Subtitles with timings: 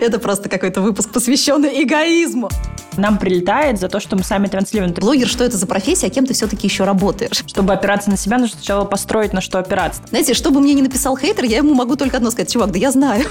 [0.00, 2.48] Это просто какой-то выпуск, посвященный эгоизму.
[2.96, 4.94] Нам прилетает за то, что мы сами транслируем.
[4.94, 7.44] Блогер, что это за профессия, а кем ты все-таки еще работаешь?
[7.46, 10.02] Чтобы опираться на себя, нужно сначала построить, на что опираться.
[10.08, 12.50] Знаете, что бы мне не написал хейтер, я ему могу только одно сказать.
[12.50, 13.26] Чувак, да я знаю.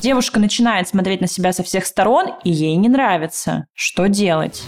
[0.00, 3.66] Девушка начинает смотреть на себя со всех сторон, и ей не нравится.
[3.74, 4.62] Что делать?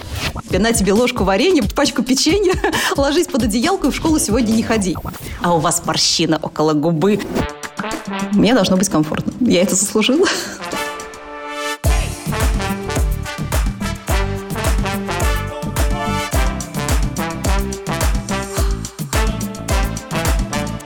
[0.50, 2.54] На тебе ложку варенья, пачку печенья,
[2.96, 4.96] ложись под одеялку и в школу сегодня не ходи.
[5.40, 7.20] А у вас морщина около губы.
[8.32, 9.32] Мне должно быть комфортно.
[9.40, 10.26] Я это заслужила.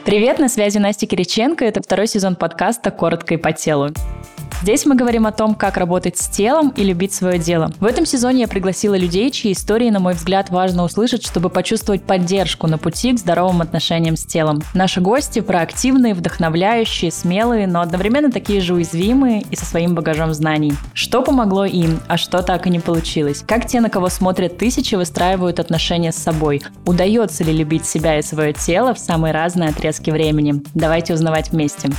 [0.09, 1.67] Привет, на связи Настя Кириченко.
[1.67, 3.91] Это второй сезон подкаста «Коротко и по телу».
[4.61, 7.71] Здесь мы говорим о том, как работать с телом и любить свое дело.
[7.79, 12.03] В этом сезоне я пригласила людей, чьи истории, на мой взгляд, важно услышать, чтобы почувствовать
[12.03, 14.61] поддержку на пути к здоровым отношениям с телом.
[14.75, 20.73] Наши гости проактивные, вдохновляющие, смелые, но одновременно такие же уязвимые и со своим багажом знаний.
[20.93, 23.45] Что помогло им, а что так и не получилось?
[23.47, 26.63] Как те, на кого смотрят тысячи, выстраивают отношения с собой?
[26.85, 30.63] Удается ли любить себя и свое тело в самые разные отрезки времени?
[30.75, 31.91] Давайте узнавать вместе.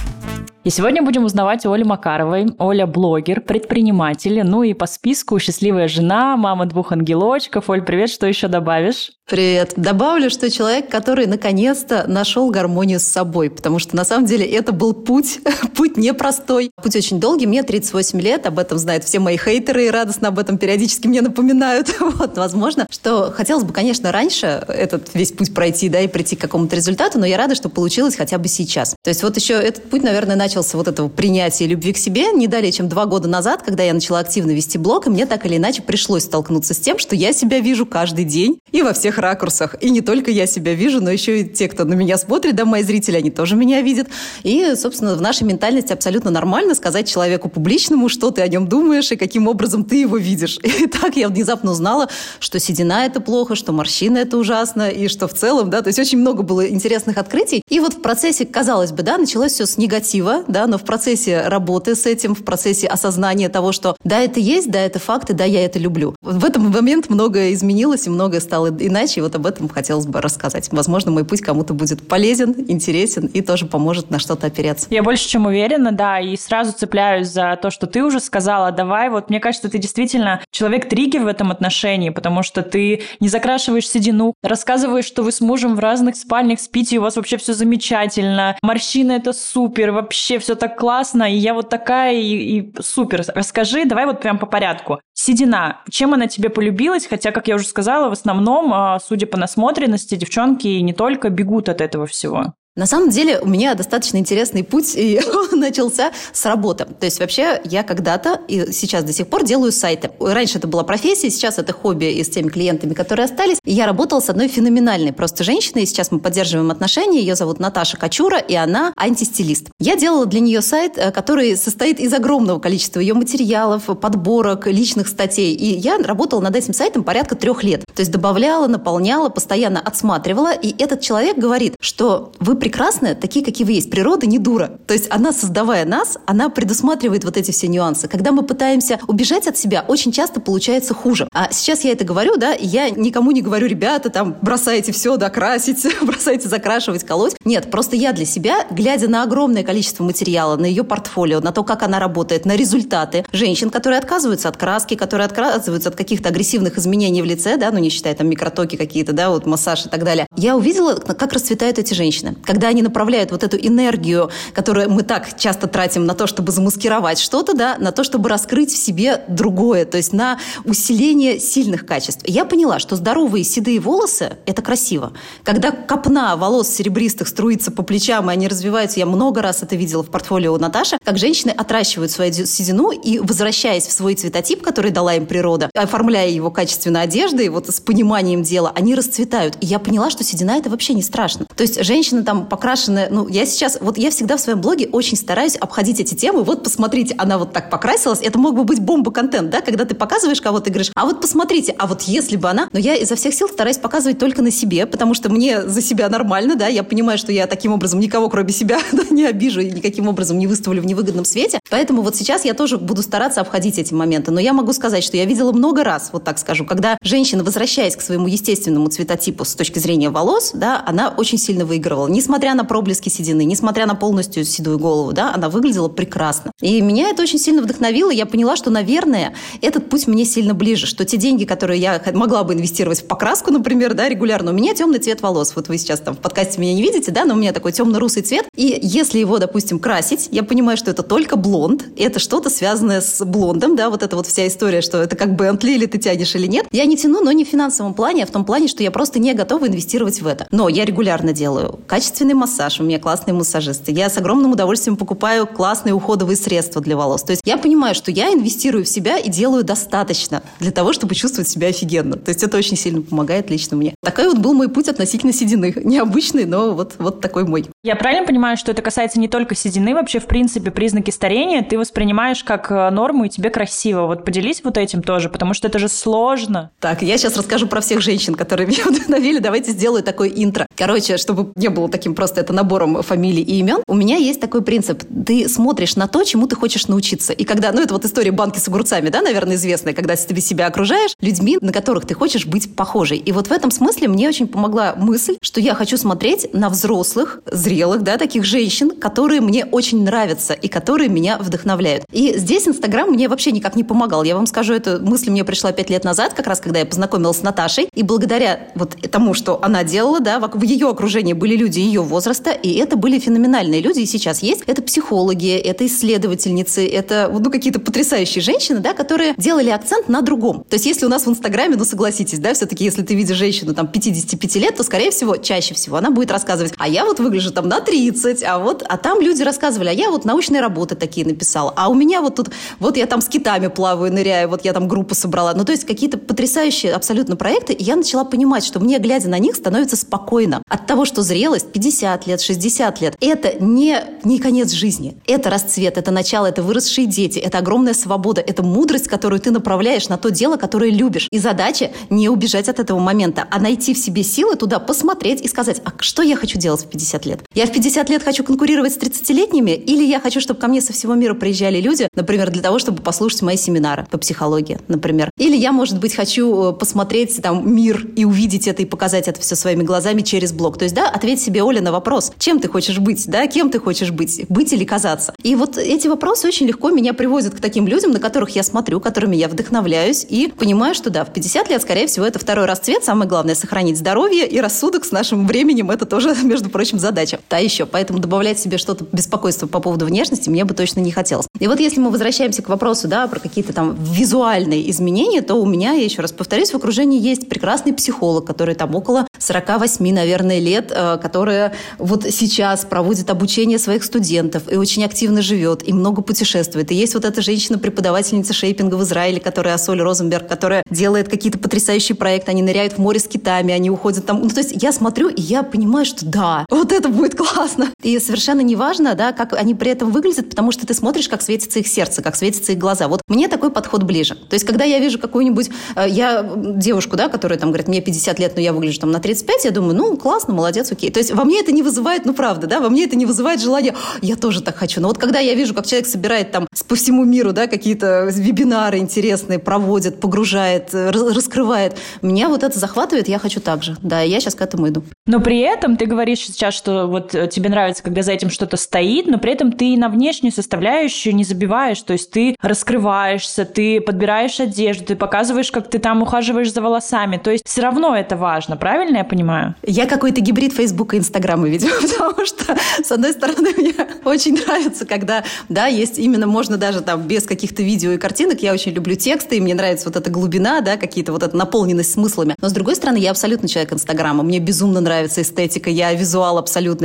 [0.65, 2.47] И сегодня будем узнавать у Оли Макаровой.
[2.57, 7.69] Оля– блогер, предприниматель, ну и по списку счастливая жена, мама двух ангелочков.
[7.69, 9.11] Оль, привет, что еще добавишь?
[9.29, 9.73] Привет.
[9.75, 14.71] Добавлю, что человек, который наконец-то нашел гармонию с собой, потому что на самом деле это
[14.71, 15.39] был путь,
[15.75, 16.71] путь непростой.
[16.81, 20.39] Путь очень долгий, мне 38 лет, об этом знают все мои хейтеры и радостно об
[20.39, 21.95] этом периодически мне напоминают.
[22.19, 26.41] Вот, возможно, что хотелось бы, конечно, раньше этот весь путь пройти, да, и прийти к
[26.41, 28.95] какому-то результату, но я рада, что получилось хотя бы сейчас.
[29.03, 32.47] То есть вот еще этот путь, наверное, начался вот этого принятия любви к себе не
[32.47, 35.57] далее, чем два года назад, когда я начала активно вести блог, и мне так или
[35.57, 39.75] иначе пришлось столкнуться с тем, что я себя вижу каждый день и во всех ракурсах.
[39.81, 42.65] И не только я себя вижу, но еще и те, кто на меня смотрит, да,
[42.65, 44.07] мои зрители, они тоже меня видят.
[44.43, 49.11] И, собственно, в нашей ментальности абсолютно нормально сказать человеку публичному, что ты о нем думаешь
[49.11, 50.59] и каким образом ты его видишь.
[50.63, 52.09] И так я внезапно узнала,
[52.39, 55.99] что седина– это плохо, что морщина– это ужасно, и что в целом, да, то есть
[55.99, 57.61] очень много было интересных открытий.
[57.69, 61.41] И вот в процессе, казалось бы, да, началось все с негатива, да, но в процессе
[61.41, 65.45] работы с этим, в процессе осознания того, что да, это есть, да, это факты, да,
[65.45, 66.15] я это люблю.
[66.21, 70.05] В этот момент многое изменилось и многое стало иначе иначе, и вот об этом хотелось
[70.05, 70.69] бы рассказать.
[70.71, 74.87] Возможно, мой путь кому-то будет полезен, интересен и тоже поможет на что-то опереться.
[74.89, 78.71] Я больше чем уверена, да, и сразу цепляюсь за то, что ты уже сказала.
[78.71, 83.89] Давай, вот мне кажется, ты действительно человек-триггер в этом отношении, потому что ты не закрашиваешь
[83.89, 87.53] седину, рассказываешь, что вы с мужем в разных спальнях спите, и у вас вообще все
[87.53, 93.23] замечательно, морщины это супер, вообще все так классно, и я вот такая, и, и супер.
[93.33, 94.99] Расскажи, давай вот прям по порядку.
[95.13, 97.05] Седина, чем она тебе полюбилась?
[97.05, 101.69] Хотя, как я уже сказала, в основном а, судя по насмотренности, девчонки не только бегут
[101.69, 102.53] от этого всего.
[102.79, 105.19] На самом деле у меня достаточно интересный путь, и
[105.51, 106.85] начался с работы.
[106.85, 110.11] То есть вообще я когда-то и сейчас до сих пор делаю сайты.
[110.17, 113.57] Раньше это была профессия, сейчас это хобби и с теми клиентами, которые остались.
[113.65, 117.19] И я работала с одной феноменальной просто женщиной, и сейчас мы поддерживаем отношения.
[117.19, 119.67] Ее зовут Наташа Качура, и она антистилист.
[119.79, 125.09] Я делала для нее сайт, э, который состоит из огромного количества ее материалов, подборок, личных
[125.09, 125.53] статей.
[125.53, 127.83] И я работала над этим сайтом порядка трех лет.
[127.93, 130.53] То есть добавляла, наполняла, постоянно отсматривала.
[130.53, 133.89] И этот человек говорит, что вы прекрасны, такие, какие вы есть.
[133.89, 134.77] Природа не дура.
[134.85, 138.07] То есть она, создавая нас, она предусматривает вот эти все нюансы.
[138.07, 141.27] Когда мы пытаемся убежать от себя, очень часто получается хуже.
[141.33, 145.31] А сейчас я это говорю, да, я никому не говорю, ребята, там, бросайте все, да,
[145.31, 147.35] красить, бросайте закрашивать, колоть.
[147.43, 151.63] Нет, просто я для себя, глядя на огромное количество материала, на ее портфолио, на то,
[151.63, 156.77] как она работает, на результаты женщин, которые отказываются от краски, которые отказываются от каких-то агрессивных
[156.77, 160.03] изменений в лице, да, ну не считая там микротоки какие-то, да, вот массаж и так
[160.03, 160.27] далее.
[160.35, 165.37] Я увидела, как расцветают эти женщины когда они направляют вот эту энергию, которую мы так
[165.37, 169.85] часто тратим на то, чтобы замаскировать что-то, да, на то, чтобы раскрыть в себе другое,
[169.85, 172.23] то есть на усиление сильных качеств.
[172.25, 175.13] Я поняла, что здоровые седые волосы– это красиво.
[175.43, 180.01] Когда копна волос серебристых струится по плечам, и они развиваются, я много раз это видела
[180.01, 184.89] в портфолио у Наташи, как женщины отращивают свою седину и, возвращаясь в свой цветотип, который
[184.89, 189.55] дала им природа, оформляя его качественно одеждой, вот с пониманием дела, они расцветают.
[189.61, 191.45] И я поняла, что седина– это вообще не страшно.
[191.55, 193.09] То есть женщина там покрашенная.
[193.09, 196.43] Ну, я сейчас, вот я всегда в своем блоге очень стараюсь обходить эти темы.
[196.43, 198.21] Вот посмотрите, она вот так покрасилась.
[198.21, 201.75] Это мог бы быть бомба-контент, да, когда ты показываешь кого-то и говоришь, а вот посмотрите,
[201.77, 202.69] а вот если бы она...
[202.71, 206.09] Но я изо всех сил стараюсь показывать только на себе, потому что мне за себя
[206.09, 209.69] нормально, да, я понимаю, что я таким образом никого, кроме себя, да, не обижу и
[209.71, 211.59] никаким образом не выставлю в невыгодном свете.
[211.69, 214.31] Поэтому вот сейчас я тоже буду стараться обходить эти моменты.
[214.31, 217.95] Но я могу сказать, что я видела много раз, вот так скажу, когда женщина, возвращаясь
[217.95, 222.07] к своему естественному цветотипу с точки зрения волос, да, она очень сильно выигрывала.
[222.07, 226.51] Несмотря несмотря на проблески седины, несмотря на полностью седую голову, да, она выглядела прекрасно.
[226.61, 228.11] И меня это очень сильно вдохновило.
[228.11, 232.43] Я поняла, что, наверное, этот путь мне сильно ближе, что те деньги, которые я могла
[232.43, 235.53] бы инвестировать в покраску, например, да, регулярно, у меня темный цвет волос.
[235.55, 238.21] Вот вы сейчас там в подкасте меня не видите, да, но у меня такой темно-русый
[238.21, 238.45] цвет.
[238.55, 243.25] И если его, допустим, красить, я понимаю, что это только блонд, это что-то связанное с
[243.25, 246.45] блондом, да, вот эта вот вся история, что это как Бентли или ты тянешь или
[246.45, 246.67] нет.
[246.71, 249.17] Я не тяну, но не в финансовом плане, а в том плане, что я просто
[249.17, 250.45] не готова инвестировать в это.
[250.51, 251.79] Но я регулярно делаю
[252.19, 253.93] качественный массаж, у меня классные массажисты.
[253.93, 257.23] Я с огромным удовольствием покупаю классные уходовые средства для волос.
[257.23, 261.15] То есть я понимаю, что я инвестирую в себя и делаю достаточно для того, чтобы
[261.15, 262.17] чувствовать себя офигенно.
[262.17, 263.95] То есть это очень сильно помогает лично мне.
[264.03, 265.73] Такой вот был мой путь относительно седины.
[265.83, 267.67] Необычный, но вот, вот такой мой.
[267.81, 271.77] Я правильно понимаю, что это касается не только седины, вообще, в принципе, признаки старения ты
[271.77, 274.05] воспринимаешь как э, норму, и тебе красиво.
[274.05, 276.71] Вот поделись вот этим тоже, потому что это же сложно.
[276.81, 279.39] Так, я сейчас расскажу про всех женщин, которые меня вдохновили.
[279.39, 280.67] Давайте сделаю такое интро.
[280.75, 284.61] Короче, чтобы не было таким просто это набором фамилий и имен, у меня есть такой
[284.61, 285.01] принцип.
[285.25, 287.31] Ты смотришь на то, чему ты хочешь научиться.
[287.31, 290.67] И когда, ну это вот история банки с огурцами, да, наверное, известная, когда ты себя
[290.67, 293.19] окружаешь людьми, на которых ты хочешь быть похожей.
[293.19, 297.39] И вот в этом смысле мне очень помогла мысль, что я хочу смотреть на взрослых,
[297.69, 302.03] зрелых, да, таких женщин, которые мне очень нравятся и которые меня вдохновляют.
[302.11, 304.23] И здесь Инстаграм мне вообще никак не помогал.
[304.23, 307.37] Я вам скажу, эта мысль мне пришла пять лет назад, как раз когда я познакомилась
[307.37, 307.87] с Наташей.
[307.93, 312.49] И благодаря вот тому, что она делала, да, в ее окружении были люди ее возраста,
[312.49, 314.63] и это были феноменальные люди, и сейчас есть.
[314.65, 320.65] Это психологи, это исследовательницы, это ну, какие-то потрясающие женщины, да, которые делали акцент на другом.
[320.67, 323.75] То есть если у нас в Инстаграме, ну согласитесь, да, все-таки если ты видишь женщину
[323.75, 327.51] там 55 лет, то, скорее всего, чаще всего она будет рассказывать, а я вот выгляжу
[327.59, 331.27] там на 30, а вот, а там люди рассказывали, а я вот научные работы такие
[331.27, 334.71] написала, а у меня вот тут, вот я там с китами плаваю, ныряю, вот я
[334.71, 335.53] там группу собрала.
[335.53, 339.39] Ну, то есть какие-то потрясающие абсолютно проекты, и я начала понимать, что мне, глядя на
[339.39, 344.71] них, становится спокойно от того, что зрелость 50 лет, 60 лет, это не, не конец
[344.71, 349.51] жизни, это расцвет, это начало, это выросшие дети, это огромная свобода, это мудрость, которую ты
[349.51, 351.27] направляешь на то дело, которое любишь.
[351.29, 355.49] И задача не убежать от этого момента, а найти в себе силы туда посмотреть и
[355.49, 357.41] сказать, а что я хочу делать в 50 лет?
[357.55, 360.93] Я в 50 лет хочу конкурировать с 30-летними или я хочу, чтобы ко мне со
[360.93, 365.31] всего мира приезжали люди, например, для того, чтобы послушать мои семинары по психологии, например.
[365.35, 369.41] Или я, может быть, хочу э, посмотреть там мир и увидеть это и показать это
[369.41, 370.77] все своими глазами через блог.
[370.77, 373.79] То есть, да, ответь себе, Оля, на вопрос, чем ты хочешь быть, да, кем ты
[373.79, 375.33] хочешь быть, быть или казаться.
[375.41, 378.99] И вот эти вопросы очень легко меня приводят к таким людям, на которых я смотрю,
[378.99, 383.03] которыми я вдохновляюсь и понимаю, что да, в 50 лет, скорее всего, это второй расцвет.
[383.03, 385.89] Самое главное– сохранить здоровье и рассудок с нашим временем.
[385.89, 387.38] Это тоже, между прочим, задача.
[387.47, 387.85] Та еще.
[387.85, 391.47] Поэтому добавлять себе что-то беспокойство по поводу внешности мне бы точно не хотелось.
[391.59, 395.65] И вот если мы возвращаемся к вопросу, да, про какие-то там визуальные изменения, то у
[395.65, 400.59] меня, я еще раз повторюсь, в окружении есть прекрасный психолог, который там около 48, наверное,
[400.59, 406.21] лет, э, которая вот сейчас проводит обучение своих студентов и очень активно живет, и много
[406.21, 406.91] путешествует.
[406.91, 412.15] И есть вот эта женщина-преподавательница шейпинга в Израиле, которая Асоль Розенберг, которая делает какие-то потрясающие
[412.15, 414.41] проекты, они ныряют в море с китами, они уходят там.
[414.41, 417.89] Ну, то есть я смотрю, и я понимаю, что да, вот это будет классно.
[418.03, 421.79] И совершенно неважно, да, как они при этом выглядят, потому что ты смотришь, как светится
[421.79, 423.07] их сердце, как светятся их глаза.
[423.07, 424.35] Вот мне такой подход ближе.
[424.35, 428.39] То есть, когда я вижу какую-нибудь, э, я девушку, да, которая там говорит, мне 50
[428.39, 431.11] лет, но я выгляжу там на 35, я думаю, ну, классно, молодец, окей.
[431.11, 433.61] То есть, во мне это не вызывает, ну, правда, да, во мне это не вызывает
[433.61, 435.01] желания, я тоже так хочу.
[435.01, 438.97] Но вот когда я вижу, как человек собирает там по всему миру, да, какие-то вебинары
[438.97, 443.97] интересные, проводит, погружает, э, раскрывает, меня вот это захватывает, я хочу так же.
[444.01, 445.03] Да, я сейчас к этому иду.
[445.27, 448.77] Но при этом ты говоришь сейчас, что вот э, тебе нравится, когда за этим что-то
[448.77, 454.01] стоит, но при этом ты на внешнюю составляющую не забиваешь, то есть ты раскрываешься, ты
[454.01, 458.35] подбираешь одежду, ты показываешь, как ты там ухаживаешь за волосами, то есть все равно это
[458.35, 459.75] важно, правильно я понимаю?
[459.83, 463.93] Я какой-то гибрид Фейсбука и Инстаграма, видимо, потому что, с одной стороны, мне
[464.25, 468.73] очень нравится, когда, да, есть именно, можно даже там без каких-то видео и картинок, я
[468.73, 472.55] очень люблю тексты, и мне нравится вот эта глубина, да, какие-то вот эта наполненность смыслами.
[472.61, 476.57] Но, с другой стороны, я абсолютно человек Инстаграма, мне безумно нравится эстетика, я визуал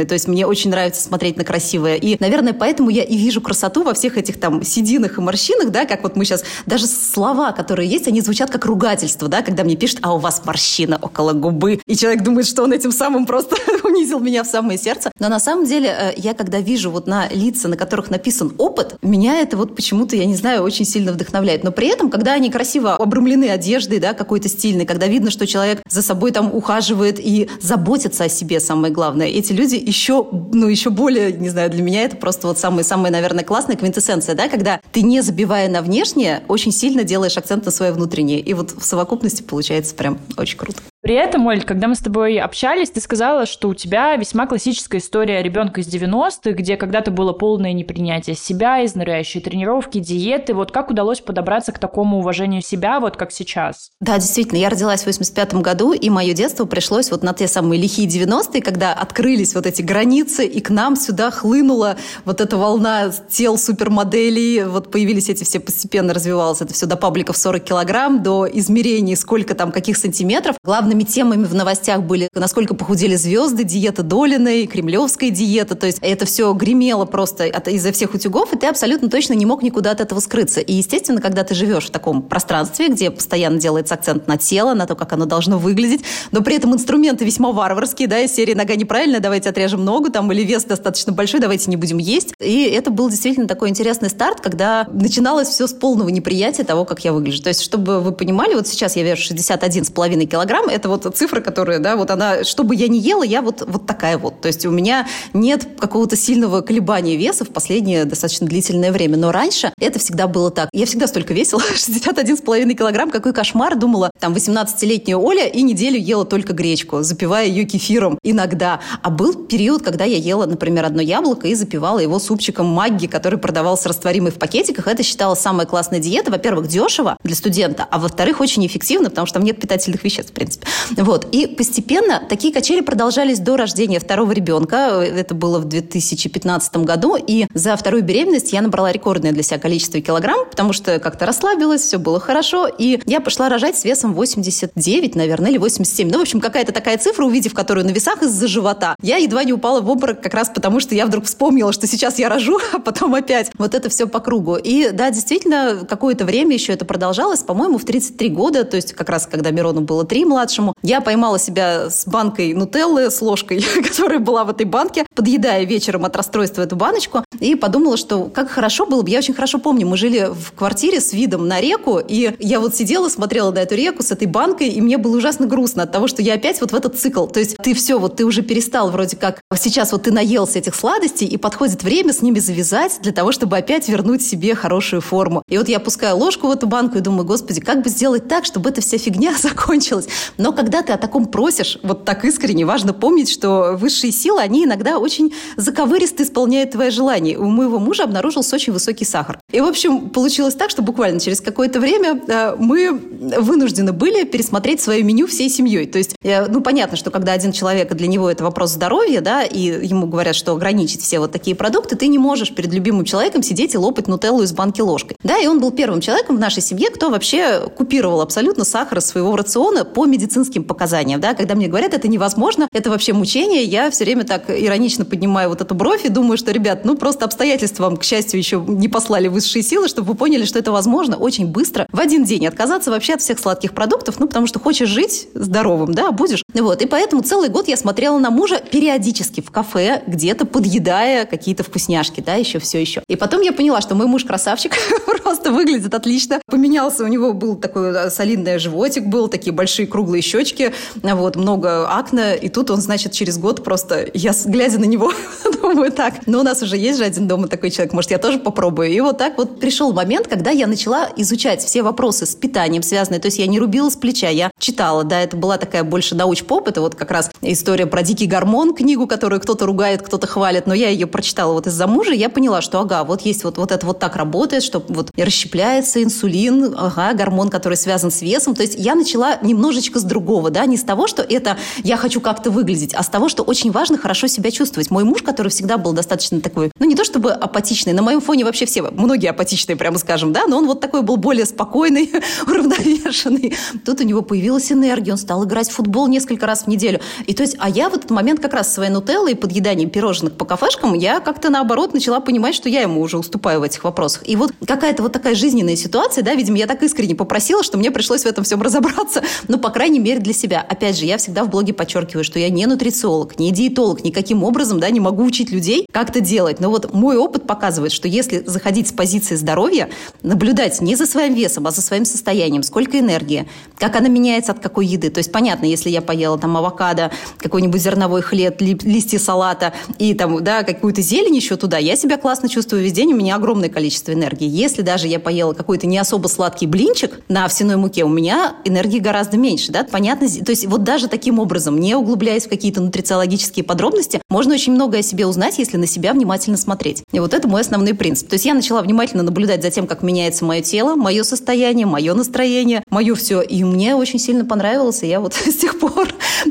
[0.05, 1.97] абсолютный, то есть мне очень нравится смотреть на красивое.
[1.97, 5.85] И, наверное, поэтому я и вижу красоту во всех этих там сединах и морщинах, да,
[5.87, 9.77] как вот мы сейчас, даже слова, которые есть, они звучат как ругательство, да, когда мне
[9.77, 13.57] пишут, а у вас морщина около губы, и человек думает, что он этим самым просто
[13.85, 15.11] унизил меня в самое сердце.
[15.19, 18.97] Но на самом деле, э, я когда вижу вот на лица, на которых написан опыт,
[19.03, 21.65] меня это вот почему-то, я не знаю, очень сильно вдохновляет.
[21.65, 25.83] Но при этом, когда они красиво обрамлены одеждой, да, какой-то стильной, когда видно, что человек
[25.89, 30.91] за собой там ухаживает и заботится о себе, самое главное, эти люди еще, ну, еще
[30.91, 35.03] более, не знаю, для меня это просто вот самая-самая, наверное, классная квинтэссенция, да, когда ты,
[35.03, 38.41] не забивая на внешнее, очень сильно делаешь акцент на свое внутреннее.
[38.41, 40.81] И вот в совокупности получается прям очень круто.
[41.05, 44.97] При этом, Оль, когда мы с тобой общались, ты сказала, что у тебя весьма классическая
[44.97, 50.55] история ребенка из 90-х, где когда-то было полное непринятие себя, изнуряющие тренировки, диеты.
[50.55, 53.91] Вот как удалось подобраться к такому уважению себя, вот как сейчас?
[54.01, 57.83] Да, действительно, я родилась в 85 году, и мое детство пришлось вот на те самые
[57.83, 63.11] лихие 90-е, когда открылись вот эти границы, и к нам сюда хлынула вот эта волна
[63.29, 68.49] тел супермоделей, вот появились эти все, постепенно развивалось это все до пабликов 40 килограмм, до
[68.51, 70.57] измерений, сколько там, каких сантиметров.
[70.65, 75.75] Главное главными темами в новостях были, насколько похудели звезды, диета Долиной, кремлевская диета.
[75.75, 79.45] То есть это все гремело просто от, изо всех утюгов, и ты абсолютно точно не
[79.45, 80.61] мог никуда от этого скрыться.
[80.61, 84.87] И, естественно, когда ты живешь в таком пространстве, где постоянно делается акцент на тело, на
[84.87, 88.77] то, как оно должно выглядеть, но при этом инструменты весьма варварские, да, из серии «нога
[88.77, 92.35] неправильная, давайте отрежем ногу», там, или вес достаточно большой, давайте не будем есть.
[92.39, 97.05] И это был действительно такой интересный старт, когда начиналось все с полного неприятия того, как
[97.05, 97.43] я выгляжу.
[97.43, 101.41] То есть, чтобы вы понимали, вот сейчас я вешу 61,5 килограмм, это это вот цифра,
[101.41, 104.41] которая, да, вот она, что бы я ни ела, я вот, вот такая вот.
[104.43, 109.17] То есть у меня нет какого-то сильного колебания веса в последнее достаточно длительное время.
[109.17, 110.69] Но раньше это всегда было так.
[110.73, 113.77] Я всегда столько весила, 61,5 килограмм, какой кошмар.
[113.77, 118.81] Думала, там 18-летняя Оля и неделю ела только гречку, запивая ее кефиром иногда.
[119.03, 123.39] А был период, когда я ела, например, одно яблоко и запивала его супчиком магги, который
[123.39, 124.87] продавался растворимый в пакетиках.
[124.87, 126.31] Это считалось самая классная диета.
[126.31, 130.35] Во-первых, дешево для студента, а во-вторых, очень эффективно, потому что там нет питательных веществ, в
[130.35, 130.67] принципе.
[130.97, 131.27] Вот.
[131.33, 135.01] И постепенно такие качели продолжались до рождения второго ребенка.
[135.01, 137.17] Это было в 2015 году.
[137.17, 141.83] И за вторую беременность я набрала рекордное для себя количество килограмм, потому что как-то расслабилась,
[141.83, 142.67] все было хорошо.
[142.67, 146.11] И я пошла рожать с весом 89, наверное, или 87.
[146.11, 149.53] Ну, в общем, какая-то такая цифра, увидев которую на весах из-за живота, я едва не
[149.53, 152.79] упала в обморок как раз потому, что я вдруг вспомнила, что сейчас я рожу, а
[152.79, 154.57] потом опять вот это все по кругу.
[154.57, 159.09] И да, действительно, какое-то время еще это продолжалось, по-моему, в 33 года, то есть как
[159.09, 164.19] раз когда Мирону было 3 младшему, я поймала себя с банкой нутеллы, с ложкой, которая
[164.19, 168.87] была в этой банке, подъедая вечером от расстройства эту баночку, и подумала, что как хорошо
[168.87, 169.11] было бы.
[169.11, 172.75] Я очень хорошо помню, мы жили в квартире с видом на реку, и я вот
[172.75, 176.07] сидела, смотрела на эту реку с этой банкой, и мне было ужасно грустно от того,
[176.07, 177.27] что я опять вот в этот цикл.
[177.27, 180.75] То есть ты все, вот ты уже перестал вроде как, сейчас вот ты наелся этих
[180.75, 185.43] сладостей, и подходит время с ними завязать для того, чтобы опять вернуть себе хорошую форму.
[185.49, 188.45] И вот я опускаю ложку в эту банку и думаю, господи, как бы сделать так,
[188.45, 190.07] чтобы эта вся фигня закончилась.
[190.45, 194.67] Но когда ты о таком просишь, вот так искренне, важно помнить, что высшие силы, они
[194.67, 197.39] иногда очень заковыристо исполняют твои желания.
[197.39, 199.39] У моего мужа обнаружился очень высокий сахар.
[199.51, 204.83] И, в общем, получилось так, что буквально через какое-то время э, мы вынуждены были пересмотреть
[204.83, 205.87] свое меню всей семьей.
[205.87, 209.45] То есть, э, ну, понятно, что когда один человек, для него это вопрос здоровья, да,
[209.45, 213.43] и ему говорят, что ограничить все вот такие продукты, ты не можешь перед любимым человеком
[213.43, 215.17] сидеть и лопать нутеллу из банки ложкой.
[215.23, 219.07] Да, и он был первым человеком в нашей семье, кто вообще купировал абсолютно сахар из
[219.07, 220.05] своего рациона по
[220.35, 221.21] медицинским показаниям.
[221.21, 225.49] Да, когда мне говорят, это невозможно, это вообще мучение, я все время так иронично поднимаю
[225.49, 228.89] вот эту бровь и думаю, что, ребят, ну просто обстоятельства вам, к счастью, еще не
[228.89, 232.91] послали высшие силы, чтобы вы поняли, что это возможно очень быстро, в один день отказаться
[232.91, 236.43] вообще от всех сладких продуктов, ну потому что хочешь жить здоровым, да, будешь.
[236.53, 241.63] Вот, и поэтому целый год я смотрела на мужа периодически в кафе, где-то подъедая какие-то
[241.63, 243.03] вкусняшки, да, еще все еще.
[243.09, 244.73] И потом я поняла, что мой муж красавчик,
[245.25, 246.41] просто выглядит отлично.
[246.47, 251.89] Поменялся, у него был такой э, солидный животик, был такие большие круглые щечки, вот, много
[251.89, 255.13] акне, и тут он, значит, через год просто, я глядя на него,
[255.63, 258.39] думаю, так, ну у нас уже есть же один дома такой человек, может, я тоже
[258.39, 258.91] попробую.
[258.91, 263.21] И вот так вот пришел момент, когда я начала изучать все вопросы с питанием связанные,
[263.21, 266.69] то есть я не рубила с плеча, я читала, да, это была такая больше науч-поп,
[266.69, 270.75] это вот как раз история про дикий гормон, книгу, которую кто-то ругает, кто-то хвалит, но
[270.75, 273.87] я ее прочитала вот из-за мужа, я поняла, что, ага, вот есть вот, вот это
[273.87, 278.75] вот так работает, что вот расщепляется инсулин, ага, гормон, который связан с весом, то есть
[278.77, 282.95] я начала немножечко с другого, да, не с того, что это я хочу как-то выглядеть,
[282.95, 284.91] а с того, что очень важно хорошо себя чувствовать.
[284.91, 288.45] Мой муж, который всегда был достаточно такой, ну не то чтобы апатичный, на моем фоне
[288.45, 292.11] вообще все, многие апатичные, прямо скажем, да, но он вот такой был более спокойный,
[292.47, 293.55] уравновешенный.
[293.85, 297.01] Тут у него появилась энергия, он стал играть в футбол несколько раз в неделю.
[297.27, 300.33] И то есть, а я в этот момент как раз своей нутеллой и подъеданием пирожных
[300.33, 304.29] по кафешкам, я как-то наоборот начала понимать, что я ему уже уступаю в этих вопросах.
[304.29, 307.91] И вот какая-то вот такая жизненная ситуация, да, видимо, я так искренне попросила, что мне
[307.91, 310.61] пришлось в этом всем разобраться, ну, по крайней мере, для себя.
[310.61, 314.81] Опять же, я всегда в блоге подчеркиваю, что я не нутрициолог, не диетолог, никаким образом,
[314.81, 316.61] да, не могу учить людей, как это делать.
[316.61, 319.91] Но вот мой опыт показывает, что если заходить с позиции здоровья,
[320.23, 324.61] наблюдать не за своим весом, а за своим состоянием, сколько энергии, как она меняется от
[324.61, 325.11] какой еды.
[325.11, 330.43] То есть, понятно, если я поела там авокадо, какой-нибудь зерновой хлеб, листья салата и там,
[330.43, 334.13] да, какую-то зелень еще туда, я себя классно чувствую весь день, у меня огромное количество
[334.13, 334.49] энергии.
[334.49, 339.01] Если даже я поела какой-то не особо сладкий блинчик на овсяной муке, у меня энергии
[339.01, 340.29] гораздо меньше, да, понятно.
[340.29, 344.99] То есть вот даже таким образом, не углубляясь в какие-то нутрициологические подробности, можно очень много
[344.99, 347.03] о себе узнать, если на себя внимательно смотреть.
[347.11, 348.29] И вот это мой основной принцип.
[348.29, 352.15] То есть я начала внимательно наблюдать за тем, как меняется мое тело, мое состояние, мое
[352.15, 353.43] настроение, мое все.
[353.43, 356.07] И мне очень сильно понравилось, и я вот с тех пор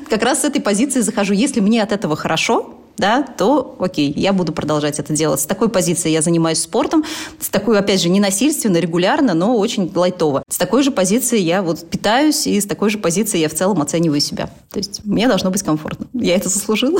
[0.10, 1.34] как раз с этой позиции захожу.
[1.34, 5.40] Если мне от этого хорошо, да, то окей, я буду продолжать это делать.
[5.40, 7.04] С такой позиции я занимаюсь спортом,
[7.40, 10.44] с такой, опять же, не насильственно, регулярно, но очень лайтово.
[10.48, 13.82] С такой же позиции я вот питаюсь, и с такой же позиции я в целом
[13.82, 14.50] оцениваю себя.
[14.70, 16.08] То есть мне должно быть комфортно.
[16.14, 17.00] Я это заслужила.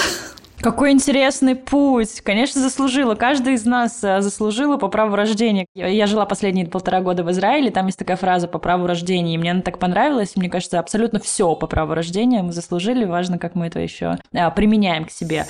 [0.64, 2.22] Какой интересный путь.
[2.22, 3.16] Конечно, заслужила.
[3.16, 5.66] Каждый из нас э, заслужила по праву рождения.
[5.76, 9.38] Я жила последние полтора года в Израиле, там есть такая фраза по праву рождения, и
[9.38, 10.38] мне она так понравилась.
[10.38, 13.04] Мне кажется, абсолютно все по праву рождения мы заслужили.
[13.04, 15.46] Важно, как мы это еще а, применяем к себе.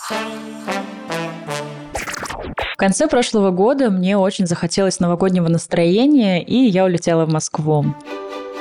[2.73, 7.85] В конце прошлого года мне очень захотелось новогоднего настроения, и я улетела в Москву.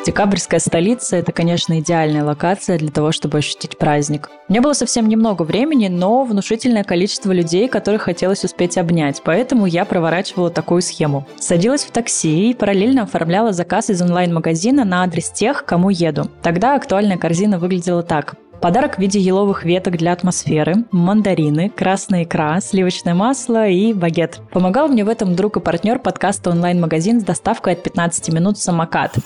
[0.05, 4.31] Декабрьская столица– это, конечно, идеальная локация для того, чтобы ощутить праздник.
[4.49, 9.65] У меня было совсем немного времени, но внушительное количество людей, которых хотелось успеть обнять, поэтому
[9.65, 11.25] я проворачивала такую схему.
[11.39, 16.29] Садилась в такси и параллельно оформляла заказ из онлайн-магазина на адрес тех, кому еду.
[16.43, 18.35] Тогда актуальная корзина выглядела так.
[18.63, 24.39] Подарок в виде еловых веток для атмосферы, мандарины, красная икра, сливочное масло и багет.
[24.53, 29.17] Помогал мне в этом друг и партнер подкаста онлайн-магазин с доставкой от 15 минут «Самокат».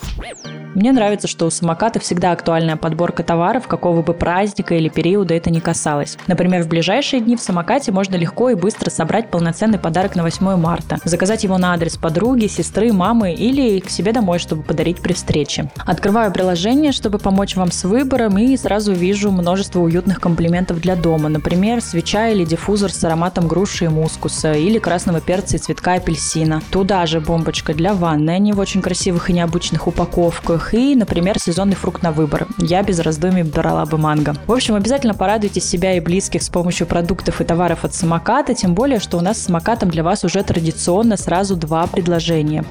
[0.76, 5.48] Мне нравится, что у самоката всегда актуальная подборка товаров, какого бы праздника или периода это
[5.48, 6.18] ни касалось.
[6.26, 10.56] Например, в ближайшие дни в самокате можно легко и быстро собрать полноценный подарок на 8
[10.56, 15.14] марта, заказать его на адрес подруги, сестры, мамы или к себе домой, чтобы подарить при
[15.14, 15.70] встрече.
[15.78, 21.28] Открываю приложение, чтобы помочь вам с выбором и сразу вижу множество уютных комплиментов для дома,
[21.28, 26.62] например, свеча или диффузор с ароматом груши и мускуса, или красного перца и цветка апельсина.
[26.70, 31.76] Туда же бомбочка для ванны, они в очень красивых и необычных упаковках, и, например, сезонный
[31.76, 32.46] фрукт на выбор.
[32.58, 34.34] Я без раздумий брала бы манго.
[34.46, 38.74] В общем, обязательно порадуйте себя и близких с помощью продуктов и товаров от самоката, тем
[38.74, 42.64] более, что у нас с самокатом для вас уже традиционно сразу два предложения.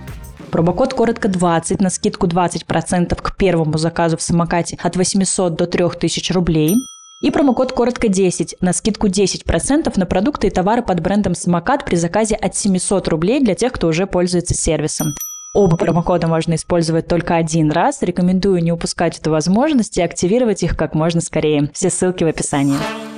[0.51, 6.31] Промокод коротко 20 на скидку 20% к первому заказу в самокате от 800 до 3000
[6.31, 6.75] рублей.
[7.21, 11.95] И промокод коротко 10 на скидку 10% на продукты и товары под брендом «Самокат» при
[11.95, 15.15] заказе от 700 рублей для тех, кто уже пользуется сервисом.
[15.53, 18.01] Оба промокода можно использовать только один раз.
[18.01, 21.71] Рекомендую не упускать эту возможность и активировать их как можно скорее.
[21.73, 23.14] Все ссылки в описании.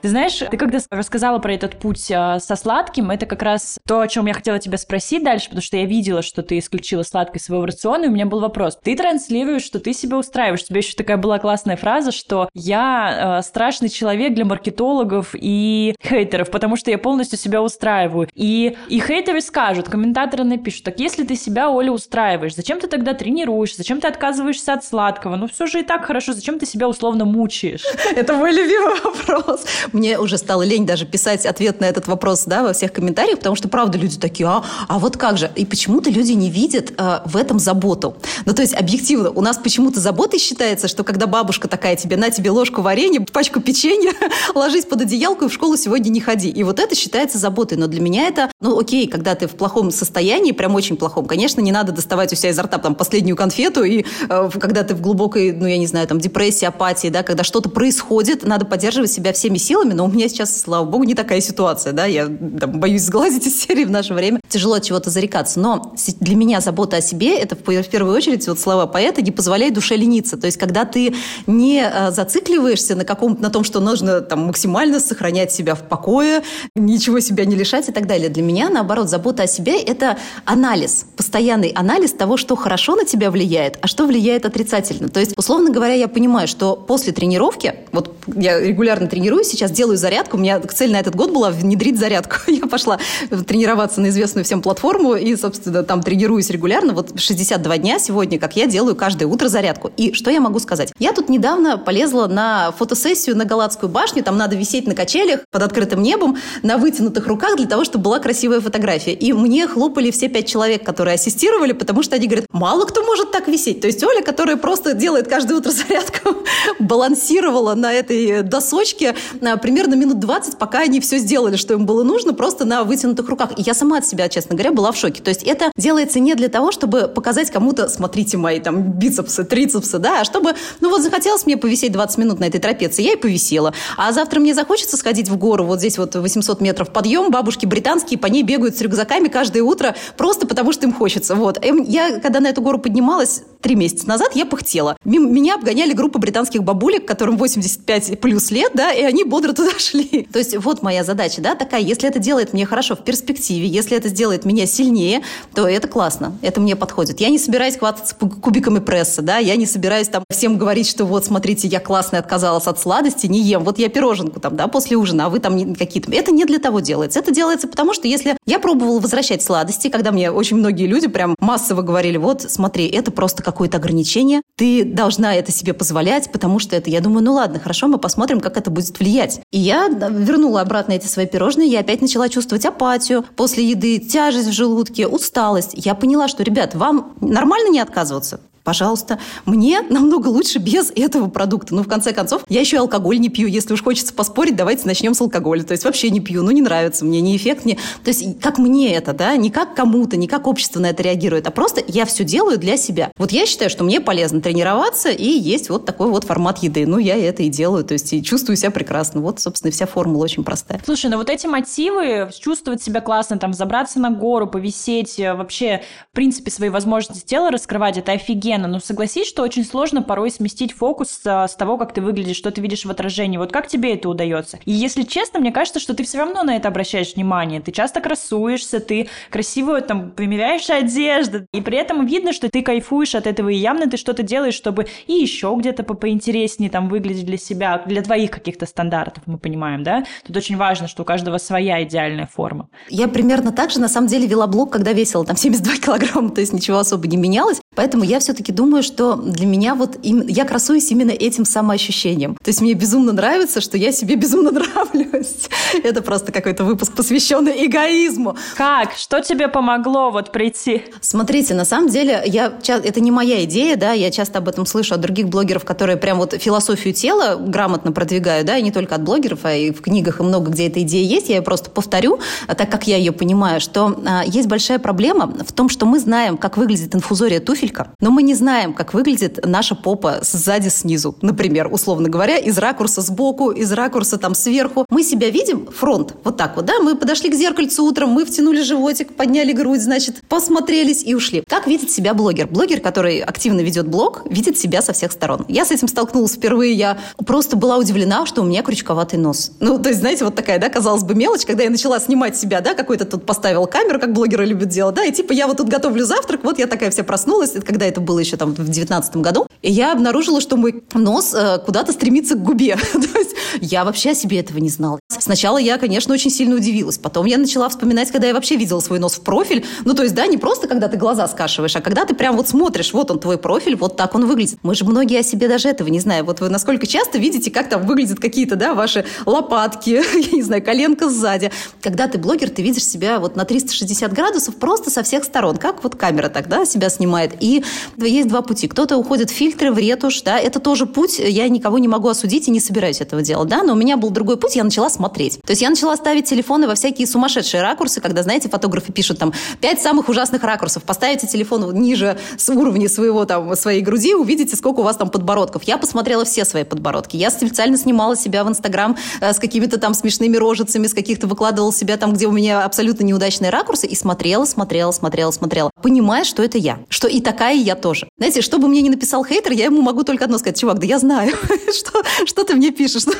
[0.00, 4.00] Ты знаешь, ты когда рассказала про этот путь а, со сладким, это как раз то,
[4.00, 7.40] о чем я хотела тебя спросить дальше, потому что я видела, что ты исключила сладкое
[7.40, 8.78] своего рациона, и у меня был вопрос.
[8.80, 10.62] Ты транслируешь, что ты себя устраиваешь.
[10.62, 15.96] У тебя еще такая была классная фраза, что я э, страшный человек для маркетологов и
[16.00, 18.28] хейтеров, потому что я полностью себя устраиваю.
[18.34, 23.14] И, и хейтеры скажут, комментаторы напишут, так если ты себя, Оля, устраиваешь, зачем ты тогда
[23.14, 25.34] тренируешься, зачем ты отказываешься от сладкого?
[25.34, 27.82] Ну все же и так хорошо, зачем ты себя условно мучаешь?
[28.14, 29.66] Это мой любимый вопрос.
[29.92, 33.56] Мне уже стало лень даже писать ответ на этот вопрос да, во всех комментариях, потому
[33.56, 35.50] что, правда, люди такие, а, а вот как же?
[35.56, 38.16] И почему-то люди не видят э, в этом заботу.
[38.44, 42.30] Ну, то есть, объективно, у нас почему-то заботой считается, что когда бабушка такая тебе, на
[42.30, 44.12] тебе ложку варенья, пачку печенья,
[44.54, 46.50] ложись под одеялку и в школу сегодня не ходи.
[46.50, 47.78] И вот это считается заботой.
[47.78, 51.60] Но для меня это, ну, окей, когда ты в плохом состоянии, прям очень плохом, конечно,
[51.60, 55.00] не надо доставать у себя изо рта там последнюю конфету, и э, когда ты в
[55.00, 59.32] глубокой, ну, я не знаю, там, депрессии, апатии, да, когда что-то происходит, надо поддерживать себя
[59.32, 62.80] всеми силами, силами, но у меня сейчас, слава богу, не такая ситуация, да, я там,
[62.80, 64.40] боюсь сглазить из серии в наше время.
[64.48, 68.58] Тяжело от чего-то зарекаться, но для меня забота о себе– это в первую очередь вот
[68.58, 70.36] слова поэта «не позволяй душе лениться».
[70.36, 71.14] То есть, когда ты
[71.46, 76.42] не э, зацикливаешься на каком на том, что нужно там максимально сохранять себя в покое,
[76.74, 78.28] ничего себя не лишать и так далее.
[78.28, 83.30] Для меня, наоборот, забота о себе– это анализ, постоянный анализ того, что хорошо на тебя
[83.30, 85.08] влияет, а что влияет отрицательно.
[85.08, 89.96] То есть, условно говоря, я понимаю, что после тренировки, вот я регулярно тренируюсь сейчас, делаю
[89.96, 90.36] зарядку.
[90.36, 92.36] У меня цель на этот год была внедрить зарядку.
[92.78, 92.98] Пошла
[93.46, 96.92] тренироваться на известную всем платформу и, собственно, там тренируюсь регулярно.
[96.92, 99.90] Вот 62 дня сегодня, как я делаю каждое утро зарядку.
[99.96, 100.92] И что я могу сказать?
[100.98, 104.22] Я тут недавно полезла на фотосессию на Галатскую башню.
[104.22, 108.20] Там надо висеть на качелях под открытым небом на вытянутых руках для того, чтобы была
[108.20, 109.12] красивая фотография.
[109.12, 113.32] И мне хлопали все пять человек, которые ассистировали, потому что они говорят, мало кто может
[113.32, 113.80] так висеть.
[113.80, 116.36] То есть Оля, которая просто делает каждое утро зарядку,
[116.78, 121.86] балансировала на на этой досочке а, примерно минут 20, пока они все сделали, что им
[121.86, 123.50] было нужно, просто на вытянутых руках.
[123.56, 125.22] И я сама от себя, честно говоря, была в шоке.
[125.22, 129.98] То есть это делается не для того, чтобы показать кому-то, смотрите мои там бицепсы, трицепсы,
[129.98, 133.16] да, а чтобы, ну вот захотелось мне повисеть 20 минут на этой трапеции, я и
[133.16, 133.74] повисела.
[133.96, 138.18] А завтра мне захочется сходить в гору, вот здесь вот 800 метров подъем, бабушки британские
[138.18, 141.34] по ней бегают с рюкзаками каждое утро, просто потому что им хочется.
[141.34, 141.64] Вот.
[141.64, 144.96] Эм, я, когда на эту гору поднималась три месяца назад, я пыхтела.
[145.04, 150.28] Меня обгоняли группа британских бабулек, которым 85 плюс лет, да, и они бодро туда шли.
[150.32, 153.96] То есть вот моя задача, да, такая, если это делает мне хорошо в перспективе, если
[153.96, 155.22] это сделает меня сильнее,
[155.54, 157.20] то это классно, это мне подходит.
[157.20, 161.24] Я не собираюсь хвататься кубиками пресса, да, я не собираюсь там всем говорить, что вот,
[161.24, 165.26] смотрите, я классная, отказалась от сладости, не ем, вот я пироженку там, да, после ужина,
[165.26, 166.12] а вы там какие-то...
[166.12, 167.18] Это не для того делается.
[167.18, 171.34] Это делается потому, что если я пробовала возвращать сладости, когда мне очень многие люди прям
[171.40, 176.76] массово говорили, вот, смотри, это просто какое-то ограничение, ты должна это себе позволять, потому что
[176.76, 176.90] это...
[176.90, 179.40] Я думаю, ну ладно, хорошо, мы посмотрим, как это будет влиять.
[179.50, 184.48] И я вернула обратно эти свои пирожные, я опять начала чувствовать апатию после еды, тяжесть
[184.48, 185.72] в желудке, усталость.
[185.74, 188.40] Я поняла, что, ребят, вам нормально не отказываться?
[188.68, 191.74] Пожалуйста, мне намного лучше без этого продукта.
[191.74, 193.48] Ну, в конце концов, я еще и алкоголь не пью.
[193.48, 195.62] Если уж хочется поспорить, давайте начнем с алкоголя.
[195.62, 197.78] То есть вообще не пью, ну, не нравится мне, не эффект мне.
[198.04, 201.46] То есть как мне это, да, не как кому-то, не как общество на это реагирует,
[201.46, 203.10] а просто я все делаю для себя.
[203.16, 206.86] Вот я считаю, что мне полезно тренироваться, и есть вот такой вот формат еды.
[206.86, 209.22] Ну, я это и делаю, то есть и чувствую себя прекрасно.
[209.22, 210.78] Вот, собственно, вся формула очень простая.
[210.84, 215.80] Слушай, ну вот эти мотивы, чувствовать себя классно, там, забраться на гору, повисеть, э, вообще,
[216.12, 220.30] в принципе, свои возможности тела раскрывать, это офигенно постоянно, но согласись, что очень сложно порой
[220.30, 223.38] сместить фокус с, с того, как ты выглядишь, что ты видишь в отражении.
[223.38, 224.58] Вот как тебе это удается?
[224.64, 227.60] И если честно, мне кажется, что ты все равно на это обращаешь внимание.
[227.60, 233.14] Ты часто красуешься, ты красиво там примеряешь одежду, и при этом видно, что ты кайфуешь
[233.14, 237.26] от этого, и явно ты что-то делаешь, чтобы и еще где-то по поинтереснее там выглядеть
[237.26, 240.04] для себя, для твоих каких-то стандартов, мы понимаем, да?
[240.26, 242.68] Тут очень важно, что у каждого своя идеальная форма.
[242.88, 246.40] Я примерно так же, на самом деле, вела блог, когда весила там 72 килограмма, то
[246.40, 247.60] есть ничего особо не менялось.
[247.78, 252.34] Поэтому я все-таки думаю, что для меня вот им, я красуюсь именно этим самоощущением.
[252.42, 255.48] То есть мне безумно нравится, что я себе безумно нравлюсь.
[255.84, 258.36] Это просто какой-то выпуск, посвященный эгоизму.
[258.56, 258.94] Как?
[258.96, 260.82] Что тебе помогло вот прийти?
[261.00, 264.96] Смотрите, на самом деле, я, это не моя идея, да, я часто об этом слышу
[264.96, 269.04] от других блогеров, которые прям вот философию тела грамотно продвигают, да, и не только от
[269.04, 271.28] блогеров, а и в книгах и много где эта идея есть.
[271.28, 275.52] Я ее просто повторю, так как я ее понимаю, что а, есть большая проблема в
[275.52, 279.44] том, что мы знаем, как выглядит инфузория туфель, туфелька, но мы не знаем, как выглядит
[279.44, 284.86] наша попа сзади снизу, например, условно говоря, из ракурса сбоку, из ракурса там сверху.
[284.90, 288.62] Мы себя видим, фронт, вот так вот, да, мы подошли к зеркальцу утром, мы втянули
[288.62, 291.42] животик, подняли грудь, значит, посмотрелись и ушли.
[291.46, 292.46] Как видит себя блогер?
[292.48, 295.44] Блогер, который активно ведет блог, видит себя со всех сторон.
[295.48, 299.52] Я с этим столкнулась впервые, я просто была удивлена, что у меня крючковатый нос.
[299.60, 302.60] Ну, то есть, знаете, вот такая, да, казалось бы, мелочь, когда я начала снимать себя,
[302.60, 305.68] да, какой-то тут поставил камеру, как блогеры любят делать, да, и типа я вот тут
[305.68, 309.46] готовлю завтрак, вот я такая вся проснулась, когда это было еще там в девятнадцатом году,
[309.62, 312.76] и я обнаружила, что мой нос э, куда-то стремится к губе.
[312.92, 315.00] То есть я вообще о себе этого не знала.
[315.08, 316.98] Сначала я, конечно, очень сильно удивилась.
[316.98, 319.64] Потом я начала вспоминать, когда я вообще видела свой нос в профиль.
[319.84, 322.48] Ну, то есть, да, не просто когда ты глаза скашиваешь, а когда ты прям вот
[322.48, 324.58] смотришь, вот он твой профиль, вот так он выглядит.
[324.62, 326.26] Мы же многие о себе даже этого не знаем.
[326.26, 329.90] Вот вы насколько часто видите, как там выглядят какие-то, да, ваши лопатки,
[330.30, 331.50] я не знаю, коленка сзади.
[331.80, 335.82] Когда ты блогер, ты видишь себя вот на 360 градусов просто со всех сторон, как
[335.82, 337.37] вот камера тогда себя снимает.
[337.40, 337.62] И
[337.96, 338.68] есть два пути.
[338.68, 341.18] Кто-то уходит в фильтры, в ретушь, да, это тоже путь.
[341.18, 344.10] Я никого не могу осудить и не собираюсь этого делать, да, но у меня был
[344.10, 345.40] другой путь, я начала смотреть.
[345.42, 349.32] То есть я начала ставить телефоны во всякие сумасшедшие ракурсы, когда, знаете, фотографы пишут там
[349.60, 350.82] пять самых ужасных ракурсов.
[350.82, 355.62] Поставите телефон ниже с уровня своего там, своей груди, увидите, сколько у вас там подбородков.
[355.64, 357.16] Я посмотрела все свои подбородки.
[357.16, 361.72] Я специально снимала себя в Инстаграм э, с какими-то там смешными рожицами, с каких-то выкладывала
[361.72, 366.42] себя там, где у меня абсолютно неудачные ракурсы, и смотрела, смотрела, смотрела, смотрела, понимая, что
[366.42, 368.08] это я, что и такая я тоже.
[368.16, 370.86] Знаете, что бы мне не написал хейтер, я ему могу только одно сказать, чувак, да
[370.86, 371.36] я знаю,
[371.74, 373.04] что, что ты мне пишешь.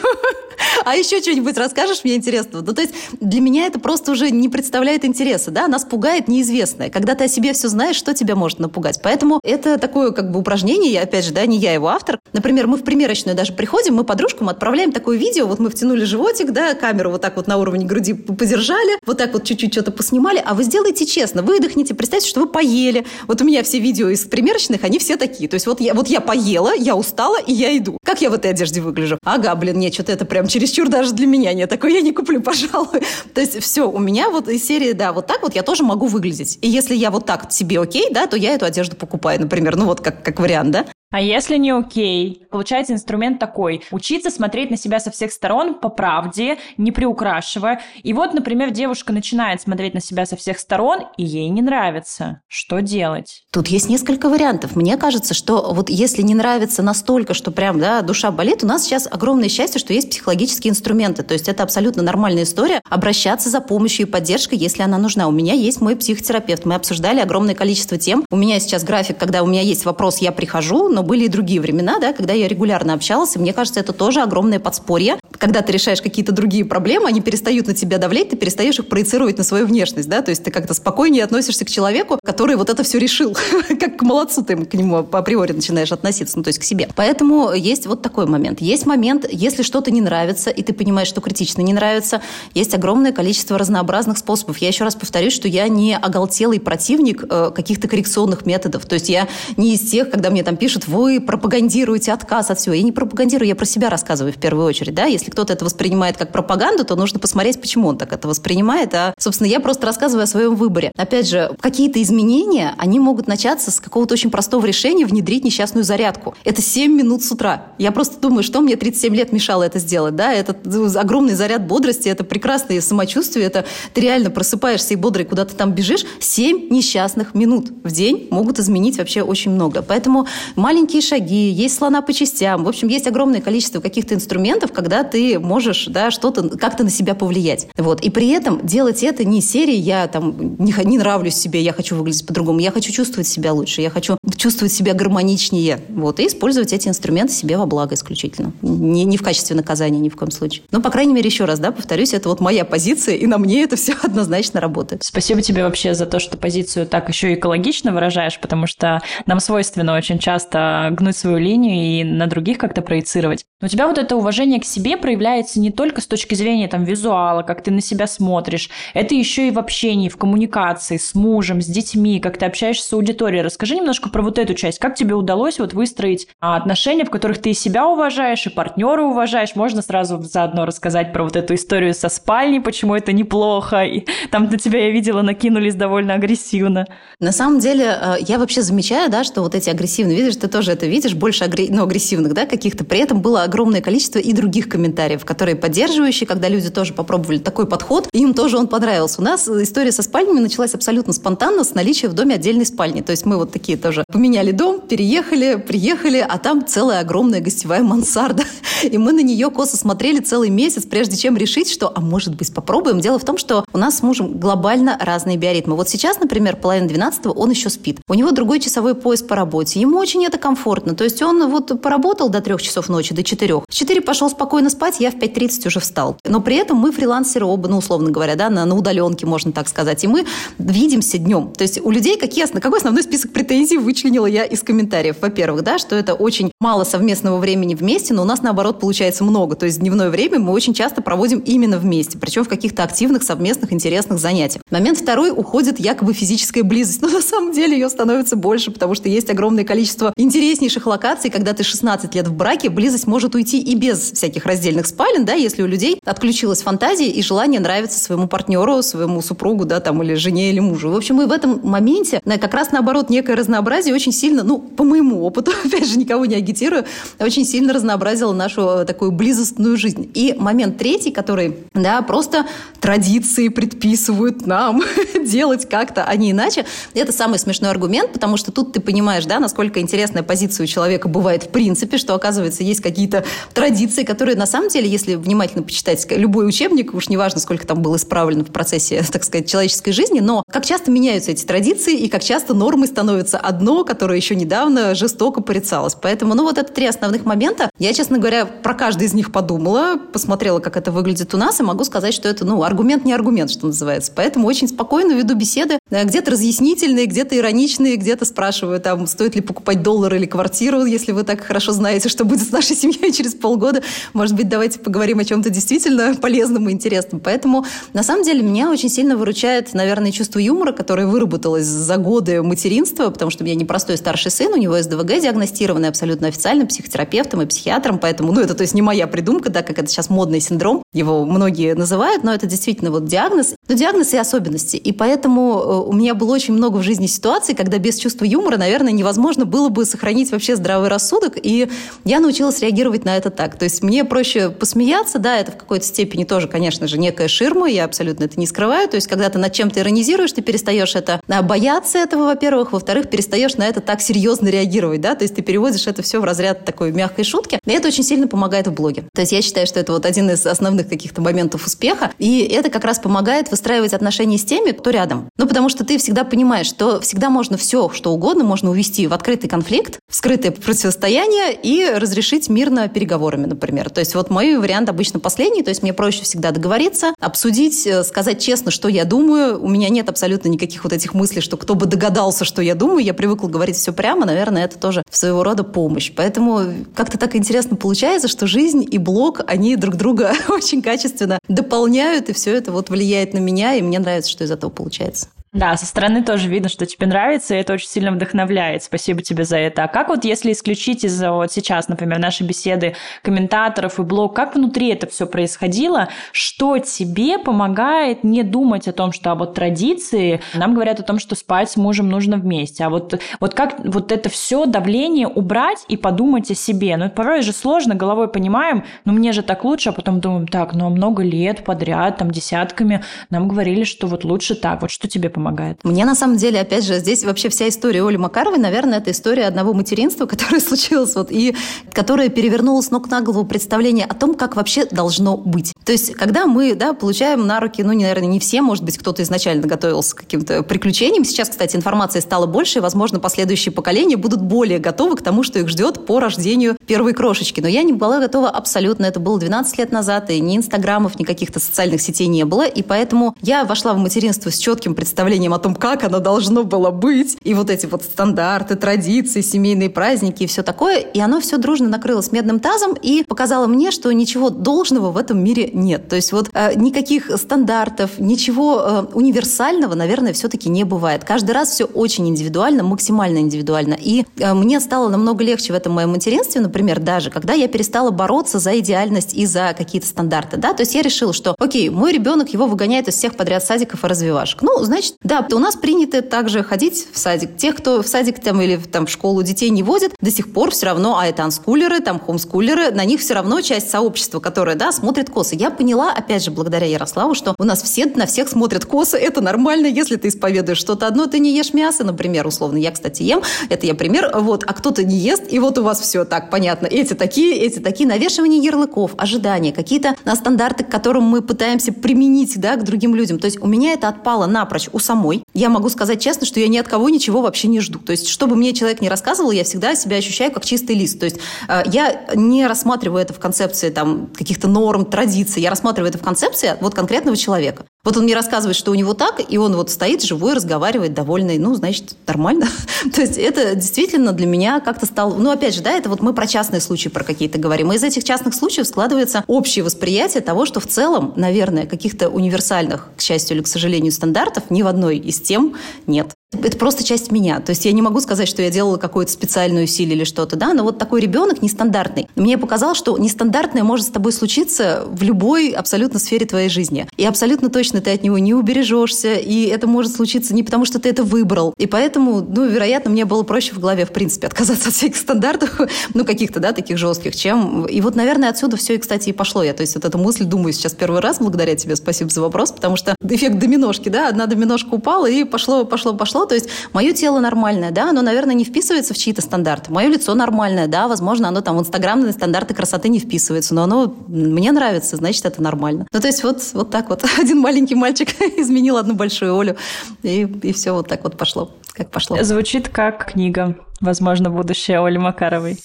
[0.85, 2.65] А еще что-нибудь расскажешь мне интересного?
[2.65, 6.91] Ну, то есть для меня это просто уже не представляет интереса, да, нас пугает неизвестное.
[6.91, 9.01] Когда ты о себе все знаешь, что тебя может напугать.
[9.03, 12.21] Поэтому это такое как бы упражнение, я, опять же, да, не я его автор.
[12.33, 16.53] Например, мы в примерочную даже приходим, мы подружкам отправляем такое видео, вот мы втянули животик,
[16.53, 20.43] да, камеру вот так вот на уровне груди подержали, вот так вот чуть-чуть что-то поснимали,
[20.45, 23.07] а вы сделайте честно, выдохните, представьте, что вы поели.
[23.27, 25.49] Вот у меня все видео из примерочных, они все такие.
[25.49, 27.99] То есть вот я, вот я поела, я устала, и я иду.
[28.05, 29.19] Как я в этой одежде выгляжу?
[29.25, 31.53] Ага, блин, нет, что-то это прям чересчур даже для меня.
[31.53, 33.03] Нет, такой я не куплю, пожалуй.
[33.35, 36.07] То есть все, у меня вот из серии, да, вот так вот я тоже могу
[36.07, 36.59] выглядеть.
[36.63, 39.77] И если я вот так себе окей, да, то я эту одежду покупаю, например.
[39.77, 40.87] Ну вот как, как вариант, да.
[41.11, 42.43] А если не окей?
[42.51, 43.83] Получается инструмент такой.
[43.91, 47.81] Учиться смотреть на себя со всех сторон по правде, не приукрашивая.
[48.03, 52.43] И вот, например, девушка начинает смотреть на себя со всех сторон, и ей не нравится.
[52.47, 53.45] Что делать?
[53.51, 54.77] Тут есть несколько вариантов.
[54.77, 58.85] Мне кажется, что вот если не нравится настолько, что прям да, душа болит, у нас
[58.85, 61.23] сейчас огромное счастье, что есть психологические инструменты.
[61.23, 62.83] То есть это абсолютно нормальная история.
[62.91, 65.27] Обращаться за помощью и поддержкой, если она нужна.
[65.27, 66.67] У меня есть мой психотерапевт.
[66.67, 68.27] Мы обсуждали огромное количество тем.
[68.31, 71.61] У меня сейчас график, когда у меня есть вопрос, я прихожу, но были и другие
[71.61, 75.21] времена, да, когда я регулярно общалась, и мне кажется, это тоже огромное подспорье.
[75.39, 79.39] Когда ты решаешь какие-то другие проблемы, они перестают на тебя давлеть, ты перестаешь их проецировать
[79.39, 82.83] на свою внешность, да, то есть ты как-то спокойнее относишься к человеку, который вот это
[82.83, 83.37] все решил,
[83.69, 86.89] как к молодцу ты к нему априори начинаешь относиться, ну, то есть к себе.
[86.97, 88.61] Поэтому есть вот такой момент.
[88.61, 92.23] Есть момент, если что-то не нравится, и ты понимаешь, что критично не нравится,
[92.55, 94.59] есть огромное количество разнообразных способов.
[94.59, 98.85] Я еще раз повторюсь, что я не оголтелый противник э, каких-то коррекционных методов.
[98.85, 102.75] То есть я не из тех, когда мне там пишут, вы пропагандируете отказ от всего.
[102.75, 104.95] Я не пропагандирую, я про себя рассказываю в первую очередь.
[104.95, 105.05] Да?
[105.05, 108.95] Если кто-то это воспринимает как пропаганду, то нужно посмотреть, почему он так это воспринимает.
[108.95, 110.93] А, собственно, я просто рассказываю о своем выборе.
[110.97, 116.35] Опять же, какие-то изменения, они могут начаться с какого-то очень простого решения внедрить несчастную зарядку.
[116.45, 117.67] Это 7 минут с утра.
[117.79, 120.17] Я просто думаю, что мне 37 лет мешало это сделать.
[120.17, 120.33] Да?
[120.33, 120.57] Это
[120.99, 126.05] огромный заряд бодрости, это прекрасное самочувствие, это ты реально просыпаешься и бодрый куда-то там бежишь.
[126.21, 129.83] 7 несчастных минут в день могут изменить вообще очень много.
[129.83, 130.78] Поэтому маленькие
[131.09, 132.65] шаги, есть слона по частям.
[132.65, 137.15] В общем, есть огромное количество каких-то инструментов, когда ты можешь да, что-то как-то на себя
[137.15, 137.69] повлиять.
[137.77, 138.01] Вот.
[138.03, 141.97] И при этом делать это не серии «я там не, не нравлюсь себе, я хочу
[141.97, 142.61] выглядеть по-другому».
[142.61, 145.81] Я хочу чувствовать себя лучше, я хочу чувствовать себя гармоничнее.
[145.89, 146.21] Вот.
[146.21, 148.53] И использовать эти инструменты себе во благо исключительно.
[148.63, 150.65] Не, не в качестве наказания ни в коем случае.
[150.71, 153.63] Но, по крайней мере, еще раз, да, повторюсь, это вот моя позиция, и на мне
[153.63, 155.03] это все однозначно работает.
[155.05, 159.97] Спасибо тебе вообще за то, что позицию так еще экологично выражаешь, потому что нам свойственно
[159.97, 163.45] очень часто гнуть свою линию и на других как-то проецировать.
[163.61, 166.85] Но у тебя вот это уважение к себе проявляется не только с точки зрения там
[166.85, 171.61] визуала, как ты на себя смотришь, это еще и в общении, в коммуникации с мужем,
[171.61, 173.43] с детьми, как ты общаешься с аудиторией.
[173.43, 174.79] Расскажи немножко про вот эту часть.
[174.79, 179.03] Как тебе удалось вот выстроить а, отношения, в которых ты и себя уважаешь, и партнера
[179.03, 179.57] уважаешь?
[179.57, 184.45] Можно сразу заодно рассказать про вот эту историю со спальней, почему это неплохо, и там
[184.45, 186.87] на тебя я видела накинулись довольно агрессивно.
[187.21, 190.58] На самом деле, э, я вообще замечаю, да, что вот эти агрессивные, видишь, ты тоже
[190.67, 191.69] это видишь, больше агре...
[191.71, 192.85] ну, агрессивных, да, каких-то.
[192.85, 197.67] При этом было огромное количество и других комментариев, которые поддерживающие, когда люди тоже попробовали такой
[197.67, 199.21] подход, им тоже он понравился.
[199.21, 203.01] У нас история со спальнями началась абсолютно спонтанно с наличия в доме отдельной спальни.
[203.01, 207.83] То есть мы вот такие тоже поменяли дом, переехали, приехали, а там целая огромная гостевая
[207.83, 208.45] мансарда.
[208.83, 212.53] И мы на нее косо смотрели целый месяц, прежде чем решить, что, а может быть,
[212.53, 213.01] попробуем.
[213.01, 215.77] Дело в том, что у нас с мужем глобально разные биоритмы.
[215.77, 218.01] Вот сейчас, например, половина 12 он еще спит.
[218.09, 219.81] У него другой часовой пояс по работе.
[219.81, 220.48] Ему очень это комфортно.
[220.95, 223.65] То есть он вот поработал до трех часов ночи, до четырех.
[223.69, 226.17] В четыре пошел спокойно спать, я в 5.30 уже встал.
[226.25, 229.69] Но при этом мы фрилансеры оба, ну, условно говоря, да, на, на удаленке, можно так
[229.69, 230.05] сказать.
[230.05, 230.27] И мы
[230.59, 231.53] видимся днем.
[231.57, 235.17] То есть у людей какие, какой основной список претензий вычленила я из комментариев?
[235.21, 239.57] Во-первых, да, что это очень мало совместного времени вместе, но у нас, наоборот, получается много.
[239.57, 243.73] То есть дневное время мы очень часто проводим именно вместе, причем в каких-то активных, совместных,
[243.73, 244.63] интересных занятиях.
[244.71, 247.03] Момент второй уходит якобы физическая близость.
[247.03, 251.55] Но на самом деле ее становится больше, потому что есть огромное количество интереснейших локаций, когда
[251.55, 255.63] ты 16 лет в браке, близость может уйти и без всяких раздельных спален, да, если
[255.63, 260.51] у людей отключилась фантазия и желание нравиться своему партнеру, своему супругу, да, там, или жене,
[260.51, 260.91] или мужу.
[260.91, 264.85] В общем, и в этом моменте как раз наоборот некое разнообразие очень сильно, ну, по
[264.85, 266.85] моему опыту, опять же, никого не агитирую,
[267.19, 270.11] очень сильно разнообразило нашу э, такую близостную жизнь.
[270.13, 272.47] И момент третий, который, да, просто
[272.81, 274.83] традиции предписывают нам
[275.25, 279.41] делать как-то, а не иначе, это самый смешной аргумент, потому что тут ты понимаешь, да,
[279.41, 279.81] насколько
[280.19, 284.69] интересная позиция у человека бывает в принципе, что, оказывается, есть какие-то традиции, которые на самом
[284.69, 289.25] деле, если внимательно почитать любой учебник, уж неважно, сколько там было исправлено в процессе, так
[289.25, 293.85] сказать, человеческой жизни, но как часто меняются эти традиции и как часто нормой становится одно,
[293.85, 295.95] которое еще недавно жестоко порицалось.
[295.95, 297.71] Поэтому, ну, вот это три основных момента.
[297.79, 301.63] Я, честно говоря, про каждый из них подумала, посмотрела, как это выглядит у нас, и
[301.63, 304.13] могу сказать, что это, ну, аргумент не аргумент, что называется.
[304.15, 309.41] Поэтому очень спокойно веду беседы, э, где-то разъяснительные, где-то ироничные, где-то спрашиваю, там, стоит ли
[309.41, 313.35] покупать доллар или квартиру, если вы так хорошо знаете, что будет с нашей семьей через
[313.35, 317.21] полгода, может быть, давайте поговорим о чем-то действительно полезном и интересном.
[317.21, 322.43] Поэтому, на самом деле, меня очень сильно выручает, наверное, чувство юмора, которое выработалось за годы
[322.43, 327.43] материнства, потому что у меня непростой старший сын, у него СДВГ диагностированный абсолютно официально психотерапевтом
[327.43, 330.41] и психиатром, поэтому, ну, это, то есть, не моя придумка, да, как это сейчас модный
[330.41, 334.77] синдром, его многие называют, но это действительно вот диагноз, но диагноз и особенности.
[334.77, 338.57] И поэтому э, у меня было очень много в жизни ситуаций, когда без чувства юмора,
[338.57, 339.98] наверное, невозможно было бы сохранить
[340.33, 341.69] вообще здравый рассудок, и
[342.05, 343.59] я научилась реагировать на это так.
[343.59, 347.69] То есть мне проще посмеяться, да, это в какой-то степени тоже, конечно же, некая ширма,
[347.69, 348.89] я абсолютно это не скрываю.
[348.89, 353.11] То есть когда ты над чем-то иронизируешь, ты перестаешь это а, бояться этого, во-первых, во-вторых,
[353.11, 356.65] перестаешь на это так серьезно реагировать, да, то есть ты переводишь это все в разряд
[356.65, 359.05] такой мягкой шутки, и это очень сильно помогает в блоге.
[359.15, 362.71] То есть я считаю, что это вот один из основных каких-то моментов успеха, и это
[362.71, 365.29] как раз помогает выстраивать отношения с теми, кто рядом.
[365.37, 369.13] Ну, потому что ты всегда понимаешь, что всегда можно все, что угодно, можно увести в
[369.13, 373.91] открытый конфликт, в скрытое противостояние и разрешить мирно переговорами, например.
[373.91, 378.05] То есть вот мой вариант обычно последний, то есть мне проще всегда договориться, обсудить, э,
[378.05, 379.63] сказать честно, что я думаю.
[379.63, 383.05] У меня нет абсолютно никаких вот этих мыслей, что кто бы догадался, что я думаю.
[383.05, 386.13] Я привыкла говорить все прямо, наверное, это тоже своего рода помощь.
[386.15, 386.61] Поэтому
[386.95, 392.33] как-то так интересно получается, что жизнь и блог, они друг друга очень качественно дополняют, и
[392.33, 395.29] все это вот влияет на меня, и мне нравится, что из этого получается.
[395.59, 398.85] Да, со стороны тоже видно, что тебе нравится, и это очень сильно вдохновляет.
[398.85, 399.83] Спасибо тебе за это.
[399.83, 404.55] А как вот если исключить из вот сейчас, например, нашей беседы комментаторов и блог, как
[404.55, 406.11] внутри это все происходило?
[406.31, 411.19] Что тебе помогает не думать о том, что а вот традиции, нам говорят о том,
[411.19, 415.85] что спать с мужем нужно вместе, а вот, вот как вот это все давление убрать
[415.89, 416.97] и подумать о себе?
[416.97, 420.73] Ну, порой же сложно, головой понимаем, ну, мне же так лучше, а потом думаем, так,
[420.75, 424.83] ну, а много лет подряд, там, десятками нам говорили, что вот лучше так.
[424.83, 425.48] Вот что тебе помогает?
[425.85, 429.47] Мне на самом деле, опять же, здесь вообще вся история Оли Макаровой, наверное, это история
[429.47, 431.55] одного материнства, которое случилось вот и
[431.93, 435.73] которое перевернуло с ног на голову представление о том, как вообще должно быть.
[435.85, 439.23] То есть, когда мы, да, получаем на руки, ну, наверное, не все, может быть, кто-то
[439.23, 441.25] изначально готовился к каким-то приключениям.
[441.25, 445.59] Сейчас, кстати, информации стало больше, и, возможно, последующие поколения будут более готовы к тому, что
[445.59, 447.61] их ждет по рождению первой крошечки.
[447.61, 449.07] Но я не была готова абсолютно.
[449.07, 452.67] Это было 12 лет назад, и ни инстаграмов, ни каких-то социальных сетей не было.
[452.67, 456.65] И поэтому я вошла в материнство с четким представлением представлением о том, как оно должно
[456.65, 461.41] было быть, и вот эти вот стандарты, традиции, семейные праздники и все такое, и оно
[461.41, 466.09] все дружно накрылось медным тазом и показало мне, что ничего должного в этом мире нет.
[466.09, 471.25] То есть вот э, никаких стандартов, ничего э, универсального, наверное, все-таки не бывает.
[471.25, 473.99] Каждый раз все очень индивидуально, максимально индивидуально.
[474.01, 478.11] И э, мне стало намного легче в этом моем материнстве, например, даже когда я перестала
[478.11, 480.57] бороться за идеальность и за какие-то стандарты.
[480.57, 480.73] Да?
[480.73, 484.07] То есть я решила, что, окей, мой ребенок его выгоняет из всех подряд садиков и
[484.07, 484.63] развивашек.
[484.63, 487.57] Ну, значит, да, у нас принято также ходить в садик.
[487.57, 490.71] Тех, кто в садик там или там, в школу детей не водит, до сих пор
[490.71, 494.93] все равно, а это анскулеры, там хомскулеры, на них все равно часть сообщества, которое, да,
[494.93, 495.57] смотрит косы.
[495.57, 499.41] Я поняла, опять же, благодаря Ярославу, что у нас все на всех смотрят косы, это
[499.41, 502.77] нормально, если ты исповедуешь что-то одно, ты не ешь мясо, например, условно.
[502.77, 506.01] Я, кстати, ем, это я пример, вот, а кто-то не ест, и вот у вас
[506.01, 506.87] все так, понятно.
[506.87, 512.61] Эти такие, эти такие, навешивание ярлыков, ожидания, какие-то на стандарты, к которым мы пытаемся применить,
[512.61, 513.41] да, к другим людям.
[513.41, 515.43] То есть у меня это отпало напрочь у самой.
[515.55, 517.99] Я могу сказать честно, что я ни от кого ничего вообще не жду.
[517.99, 521.19] То есть, чтобы мне человек не рассказывал, я всегда себя ощущаю как чистый лист.
[521.19, 525.63] То есть, э, я не рассматриваю это в концепции там, каких-то норм, традиций.
[525.63, 527.85] Я рассматриваю это в концепции вот конкретного человека.
[528.09, 531.59] Вот он мне рассказывает, что у него так, и он вот стоит живой, разговаривает, довольный.
[531.59, 532.67] Ну, значит, нормально.
[533.15, 535.35] То есть это действительно для меня как-то стало...
[535.37, 537.93] Ну, опять же, да, это вот мы про частные случаи про какие-то говорим.
[537.93, 543.11] И из этих частных случаев складывается общее восприятие того, что в целом, наверное, каких-то универсальных,
[543.15, 545.75] к счастью или к сожалению, стандартов ни в одной из тем
[546.07, 546.31] нет.
[546.51, 547.61] Это просто часть меня.
[547.61, 550.73] То есть я не могу сказать, что я делала какое-то специальное усилие или что-то, да,
[550.73, 552.27] но вот такой ребенок нестандартный.
[552.37, 557.07] Мне показалось, что нестандартное может с тобой случиться в любой абсолютно сфере твоей жизни.
[557.19, 560.99] И абсолютно точно ты от него не убережешься, и это может случиться не потому, что
[560.99, 561.75] ты это выбрал.
[561.77, 565.79] И поэтому, ну, вероятно, мне было проще в голове, в принципе, отказаться от всяких стандартов,
[566.15, 567.85] ну, каких-то, да, таких жестких, чем...
[567.85, 569.63] И вот, наверное, отсюда все, и, кстати, и пошло.
[569.63, 572.73] Я, то есть вот эту мысль думаю сейчас первый раз, благодаря тебе, спасибо за вопрос,
[572.73, 576.47] потому что эффект доминошки, да, одна доминошка упала, и пошло, пошло, пошло, прошло.
[576.47, 579.93] То есть мое тело нормальное, да, оно, наверное, не вписывается в чьи-то стандарты.
[579.93, 584.15] Мое лицо нормальное, да, возможно, оно там в инстаграмные стандарты красоты не вписывается, но оно
[584.29, 586.07] мне нравится, значит, это нормально.
[586.13, 589.77] Ну, то есть вот, вот так вот один маленький мальчик изменил одну большую Олю,
[590.23, 592.43] и, и все вот так вот пошло, как пошло.
[592.43, 595.79] Звучит как книга, возможно, будущее Оли Макаровой.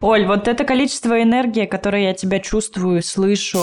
[0.00, 3.58] Оль, вот это количество энергии, которое я тебя чувствую, слышу,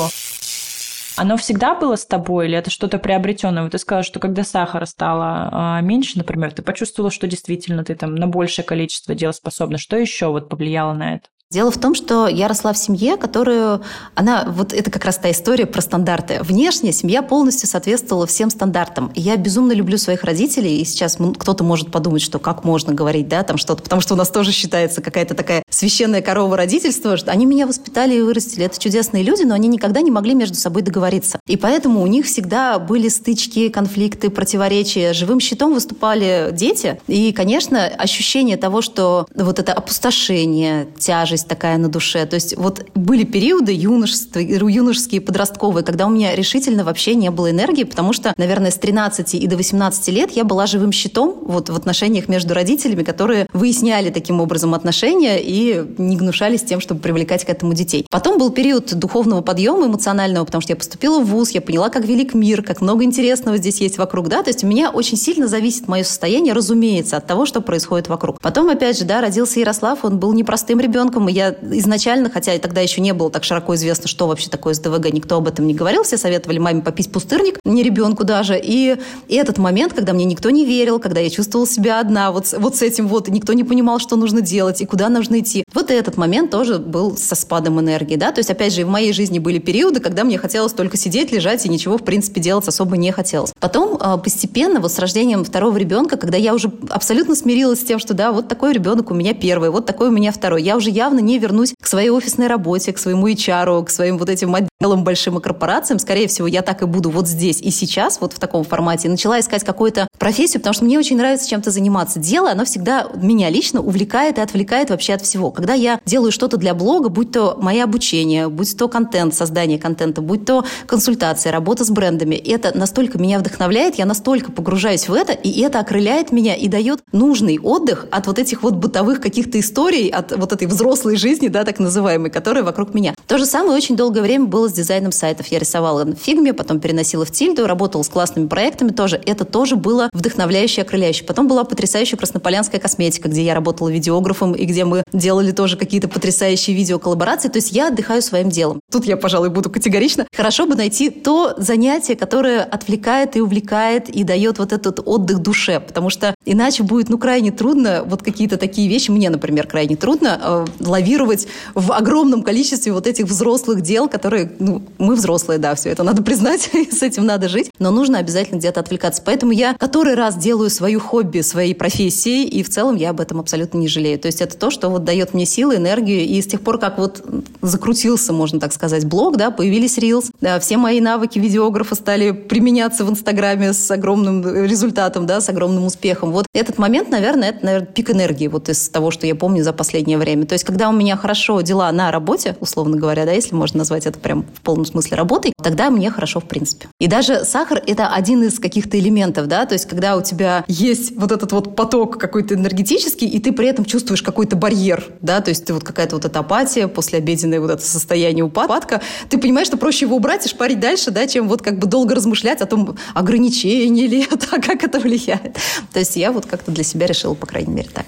[1.17, 3.63] Оно всегда было с тобой или это что-то приобретенное?
[3.63, 7.95] Вот ты сказала, что когда сахара стало а, меньше, например, ты почувствовала, что действительно ты
[7.95, 9.77] там на большее количество дел способна.
[9.77, 11.29] Что еще вот повлияло на это?
[11.51, 13.81] Дело в том, что я росла в семье, которую...
[14.15, 14.45] Она...
[14.47, 16.39] Вот это как раз та история про стандарты.
[16.41, 19.11] Внешне семья полностью соответствовала всем стандартам.
[19.13, 20.81] И я безумно люблю своих родителей.
[20.81, 23.83] И сейчас кто-то может подумать, что как можно говорить, да, там что-то.
[23.83, 27.15] Потому что у нас тоже считается какая-то такая священная корова родительства.
[27.15, 28.65] Что они меня воспитали и вырастили.
[28.65, 31.39] Это чудесные люди, но они никогда не могли между собой договориться.
[31.47, 35.13] И поэтому у них всегда были стычки, конфликты, противоречия.
[35.13, 36.99] Живым щитом выступали дети.
[37.07, 42.25] И, конечно, ощущение того, что вот это опустошение, тяжесть, тяжесть такая на душе.
[42.25, 47.51] То есть вот были периоды юношества, юношеские, подростковые, когда у меня решительно вообще не было
[47.51, 51.69] энергии, потому что, наверное, с 13 и до 18 лет я была живым щитом вот
[51.69, 57.45] в отношениях между родителями, которые выясняли таким образом отношения и не гнушались тем, чтобы привлекать
[57.45, 58.05] к этому детей.
[58.09, 62.05] Потом был период духовного подъема эмоционального, потому что я поступила в ВУЗ, я поняла, как
[62.05, 65.47] велик мир, как много интересного здесь есть вокруг, да, то есть у меня очень сильно
[65.47, 68.39] зависит мое состояние, разумеется, от того, что происходит вокруг.
[68.41, 72.81] Потом, опять же, да, родился Ярослав, он был непростым ребенком, и я изначально, хотя тогда
[72.81, 76.03] еще не было так широко известно, что вообще такое СДВГ, никто об этом не говорил,
[76.03, 78.59] все советовали маме попить пустырник, не ребенку даже.
[78.61, 78.97] И,
[79.27, 82.75] и этот момент, когда мне никто не верил, когда я чувствовала себя одна, вот, вот
[82.75, 85.63] с этим вот, никто не понимал, что нужно делать и куда нужно идти.
[85.73, 89.13] Вот этот момент тоже был со спадом энергии, да, то есть, опять же, в моей
[89.13, 92.97] жизни были периоды, когда мне хотелось только сидеть, лежать и ничего, в принципе, делать особо
[92.97, 93.51] не хотелось.
[93.59, 97.99] Потом а, постепенно, вот с рождением второго ребенка, когда я уже абсолютно смирилась с тем,
[97.99, 100.89] что да, вот такой ребенок у меня первый, вот такой у меня второй, я уже
[100.89, 105.03] явно не вернусь к своей офисной работе, к своему HR, к своим вот этим отделам
[105.03, 105.99] большим и корпорациям.
[105.99, 109.09] Скорее всего, я так и буду вот здесь и сейчас, вот в таком формате.
[109.09, 112.19] Начала искать какую-то профессию, потому что мне очень нравится чем-то заниматься.
[112.19, 115.51] Дело, оно всегда меня лично увлекает и отвлекает вообще от всего.
[115.51, 120.21] Когда я делаю что-то для блога, будь то мое обучение, будь то контент, создание контента,
[120.21, 125.33] будь то консультация, работа с брендами, это настолько меня вдохновляет, я настолько погружаюсь в это,
[125.33, 130.09] и это окрыляет меня и дает нужный отдых от вот этих вот бытовых каких-то историй,
[130.09, 133.13] от вот этой взрослой жизни, да, так называемой, которая вокруг меня.
[133.27, 135.47] То же самое очень долгое время было с дизайном сайтов.
[135.47, 139.21] Я рисовала в фигме, потом переносила в тильду, работала с классными проектами тоже.
[139.25, 141.23] Это тоже было вдохновляюще окрыляюще.
[141.23, 146.07] Потом была потрясающая краснополянская косметика, где я работала видеографом и где мы делали тоже какие-то
[146.07, 147.49] потрясающие видеоколлаборации.
[147.49, 148.79] То есть я отдыхаю своим делом.
[148.91, 150.25] Тут я, пожалуй, буду категорично.
[150.35, 155.79] Хорошо бы найти то занятие, которое отвлекает и увлекает и дает вот этот отдых душе,
[155.79, 160.39] потому что иначе будет, ну, крайне трудно вот какие-то такие вещи, мне, например, крайне трудно
[160.41, 165.89] э, лавировать в огромном количестве вот этих взрослых дел, которые, ну, мы взрослые, да, все
[165.89, 169.21] это надо признать, с этим надо жить, но нужно обязательно где-то отвлекаться.
[169.25, 173.39] Поэтому я который раз делаю свою хобби своей профессией, и в целом я об этом
[173.39, 174.17] абсолютно не жалею.
[174.19, 176.97] То есть это то, что вот дает мне силы, энергию, и с тех пор, как
[176.97, 177.23] вот
[177.61, 183.03] закрутился, можно так сказать, блог, да, появились Reels, да, все мои навыки видеографа стали применяться
[183.03, 186.31] в Инстаграме с огромным результатом, да, с огромным успехом.
[186.31, 189.73] Вот этот момент, наверное, это, наверное, пик энергии вот из того, что я помню за
[189.73, 190.45] последнее время.
[190.45, 194.05] То есть когда у меня хорошо дела на работе, условно говоря, да, если можно назвать
[194.05, 196.87] это прям в полном смысле работой, тогда мне хорошо в принципе.
[196.99, 201.15] И даже сахар– это один из каких-то элементов, да, то есть когда у тебя есть
[201.15, 205.49] вот этот вот поток какой-то энергетический, и ты при этом чувствуешь какой-то барьер, да, то
[205.49, 209.77] есть ты вот какая-то вот эта апатия, послеобеденное вот это состояние упадка, ты понимаешь, что
[209.77, 212.97] проще его убрать и шпарить дальше, да, чем вот как бы долго размышлять о том,
[213.13, 215.57] ограничение ли это, как это влияет.
[215.93, 218.05] То есть я вот как-то для себя решила, по крайней мере, так.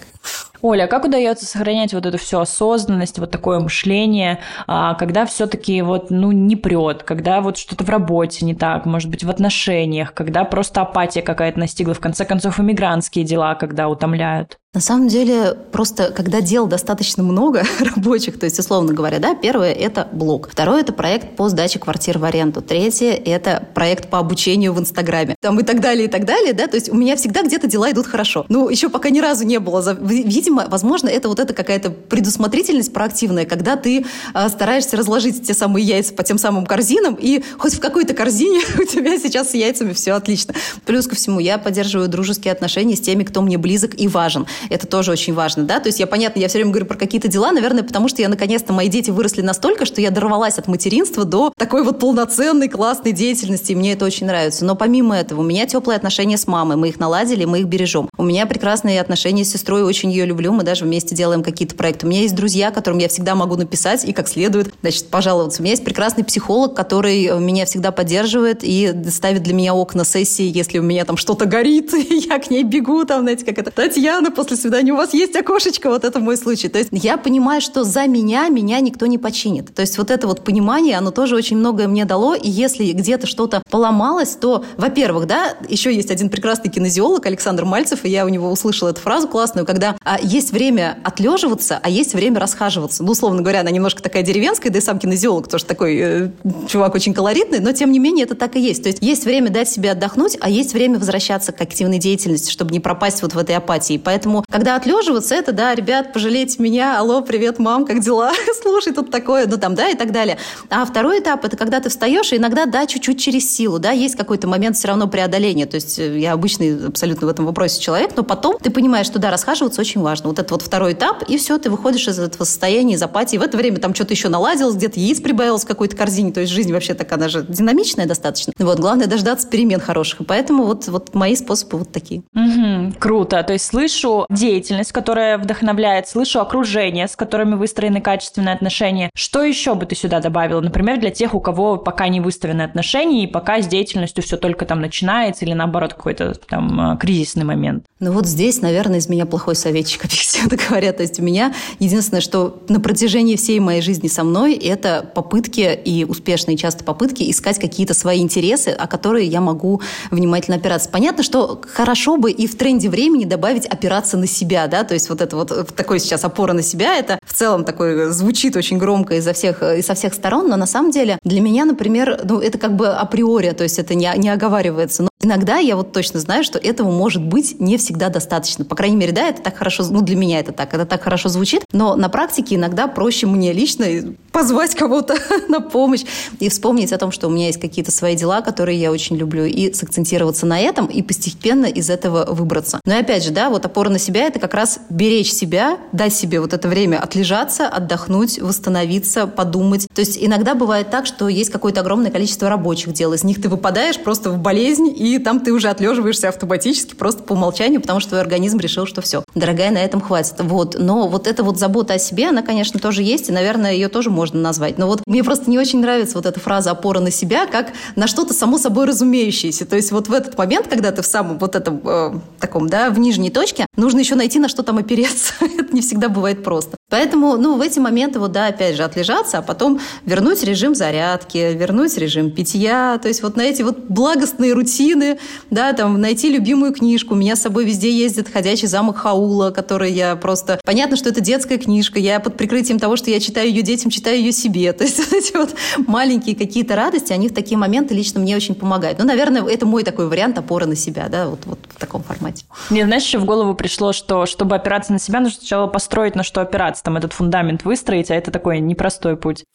[0.61, 5.81] Оля, а как удается сохранять вот эту всю осознанность, вот такое мышление, а, когда все-таки
[5.81, 10.13] вот, ну, не прет, когда вот что-то в работе не так, может быть, в отношениях,
[10.13, 14.57] когда просто апатия какая-то настигла, в конце концов, иммигрантские дела, когда утомляют?
[14.77, 19.71] На самом деле, просто когда дел достаточно много рабочих, то есть, условно говоря, да, первое–
[19.73, 20.49] это блог.
[20.51, 22.61] Второе– это проект по сдаче квартир в аренду.
[22.61, 25.35] Третье– это проект по обучению в Инстаграме.
[25.41, 27.89] Там и так далее, и так далее, да, то есть у меня всегда где-то дела
[27.89, 28.45] идут хорошо.
[28.49, 29.97] Ну, еще пока ни разу не было.
[29.99, 34.05] Видимо, возможно, это вот эта какая-то предусмотрительность проактивная, когда ты
[34.35, 38.61] э, стараешься разложить те самые яйца по тем самым корзинам, и хоть в какой-то корзине
[38.79, 40.53] у тебя сейчас с яйцами все отлично.
[40.85, 44.45] Плюс ко всему, я поддерживаю дружеские отношения с теми, кто мне близок и важен.
[44.69, 45.79] Это тоже очень важно, да.
[45.79, 48.29] То есть я, понятно, я все время говорю про какие-то дела, наверное, потому что я
[48.29, 53.11] наконец-то, мои дети выросли настолько, что я дорвалась от материнства до такой вот полноценной, классной
[53.11, 54.65] деятельности, и мне это очень нравится.
[54.65, 58.09] Но помимо этого, у меня теплые отношения с мамой, мы их наладили, мы их бережем.
[58.17, 62.05] У меня прекрасные отношения с сестрой, очень ее люблю, мы даже вместе делаем какие-то проекты.
[62.05, 65.61] У меня есть друзья, которым я всегда могу написать и как следует, значит, пожаловаться.
[65.61, 70.45] У меня есть прекрасный психолог, который меня всегда поддерживает и ставит для меня окна сессии,
[70.45, 74.31] если у меня там что-то горит, я к ней бегу, там, знаете, как это, Татьяна,
[74.47, 76.69] после свидания у вас есть окошечко, вот это мой случай.
[76.69, 79.75] То есть я понимаю, что за меня меня никто не починит.
[79.75, 83.27] То есть вот это вот понимание, оно тоже очень многое мне дало, и если где-то
[83.27, 88.29] что-то поломалось, то, во-первых, да, еще есть один прекрасный кинезиолог Александр Мальцев, и я у
[88.29, 93.03] него услышала эту фразу классную, когда а, есть время отлеживаться, а есть время расхаживаться.
[93.03, 96.29] Ну, условно говоря, она немножко такая деревенская, да и сам кинезиолог тоже такой э,
[96.69, 98.83] чувак очень колоритный, но тем не менее это так и есть.
[98.83, 102.71] То есть есть время дать себе отдохнуть, а есть время возвращаться к активной деятельности, чтобы
[102.71, 103.97] не пропасть вот в этой апатии.
[103.97, 108.31] Поэтому, когда отлеживаться, это, да, ребят, пожалейте меня, алло, привет, мам, как дела?
[108.61, 110.37] Слушай, тут такое, ну там, да, и так далее.
[110.69, 114.15] А второй этап, это когда ты встаешь, и иногда, да, чуть-чуть через силу, да, есть
[114.15, 115.65] какой-то момент все равно преодоления.
[115.65, 119.19] То есть э, я обычный абсолютно в этом вопросе человек, но потом ты понимаешь, что,
[119.19, 120.29] да, расхаживаться очень важно.
[120.29, 123.37] Вот это вот второй этап, и все, ты выходишь из этого состояния, из апатии.
[123.37, 126.31] В это время там что-то еще наладилось, где-то яиц прибавилось в какой-то корзине.
[126.31, 128.53] То есть жизнь вообще такая, она же динамичная достаточно.
[128.57, 130.21] Вот, главное дождаться перемен хороших.
[130.21, 132.23] И поэтому вот, вот мои способы вот такие.
[132.35, 133.41] Угу, круто.
[133.43, 139.09] То есть слышу деятельность, которая вдохновляет, слышу окружение, с которыми выстроены качественные отношения.
[139.15, 140.61] Что еще бы ты сюда добавила?
[140.61, 144.65] Например, для тех, у кого пока не выстроены отношения, и пока с деятельностью все только
[144.65, 147.85] там начинается, или наоборот какой-то там э, кризисный момент.
[147.99, 150.93] Ну вот здесь, наверное, из меня плохой советчик, объективно говоря.
[150.93, 155.79] То есть у меня единственное, что на протяжении всей моей жизни со мной, это попытки
[155.83, 160.89] и успешные часто попытки искать какие-то свои интересы, о которые я могу внимательно опираться.
[160.89, 165.09] Понятно, что хорошо бы и в тренде времени добавить опираться на себя, да, то есть
[165.09, 169.15] вот это вот такой сейчас опора на себя, это в целом такой звучит очень громко
[169.15, 172.57] изо всех, и со всех сторон, но на самом деле для меня, например, ну, это
[172.57, 175.03] как бы априори, то есть это не, не оговаривается.
[175.03, 178.65] Но иногда я вот точно знаю, что этого может быть не всегда достаточно.
[178.65, 181.29] По крайней мере, да, это так хорошо, ну, для меня это так, это так хорошо
[181.29, 183.85] звучит, но на практике иногда проще мне лично
[184.31, 185.15] позвать кого-то
[185.47, 186.03] на помощь
[186.39, 189.45] и вспомнить о том, что у меня есть какие-то свои дела, которые я очень люблю,
[189.45, 192.79] и сакцентироваться на этом, и постепенно из этого выбраться.
[192.85, 196.39] Но опять же, да, вот опора на себя– это как раз беречь себя, дать себе
[196.39, 199.87] вот это время отлежаться, отдохнуть, восстановиться, подумать.
[199.93, 203.49] То есть иногда бывает так, что есть какое-то огромное количество рабочих дел, из них ты
[203.49, 208.09] выпадаешь просто в болезнь, и там ты уже отлеживаешься автоматически, просто по умолчанию, потому что
[208.09, 210.35] твой организм решил, что все, дорогая, на этом хватит.
[210.39, 210.75] Вот.
[210.79, 214.09] Но вот эта вот забота о себе, она, конечно, тоже есть, и, наверное, ее тоже
[214.09, 214.77] можно назвать.
[214.77, 218.07] Но вот мне просто не очень нравится вот эта фраза «опора на себя», как на
[218.07, 219.65] что-то само собой разумеющееся.
[219.65, 222.89] То есть вот в этот момент, когда ты в самом вот этом э, таком, да,
[222.89, 225.33] в нижней точке, нужно еще найти, на что там опереться.
[225.41, 226.77] Это не всегда бывает просто.
[226.89, 231.37] Поэтому, ну, в эти моменты, вот, да, опять же, отлежаться, а потом вернуть режим зарядки,
[231.53, 235.19] вернуть режим питья, то есть вот на эти вот благостные рутины,
[235.49, 237.13] да, там, найти любимую книжку.
[237.13, 240.61] У меня с собой везде ездит «Ходячий замок Хаула», который я просто...
[240.63, 244.17] Понятно, что это детская книжка, я под прикрытием того, что я читаю ее детям, читаю
[244.19, 244.71] ее себе.
[244.77, 245.55] То есть вот эти вот
[245.87, 248.97] маленькие какие-то радости, они в такие моменты лично мне очень помогают.
[248.97, 252.45] Ну, наверное, это мой такой вариант опоры на себя, да, вот, вот в таком формате.
[252.69, 256.23] Мне, знаешь, еще в голову пришло, что чтобы опираться на себя, нужно сначала построить, на
[256.23, 259.45] что опираться, там этот фундамент выстроить, а это такой непростой путь.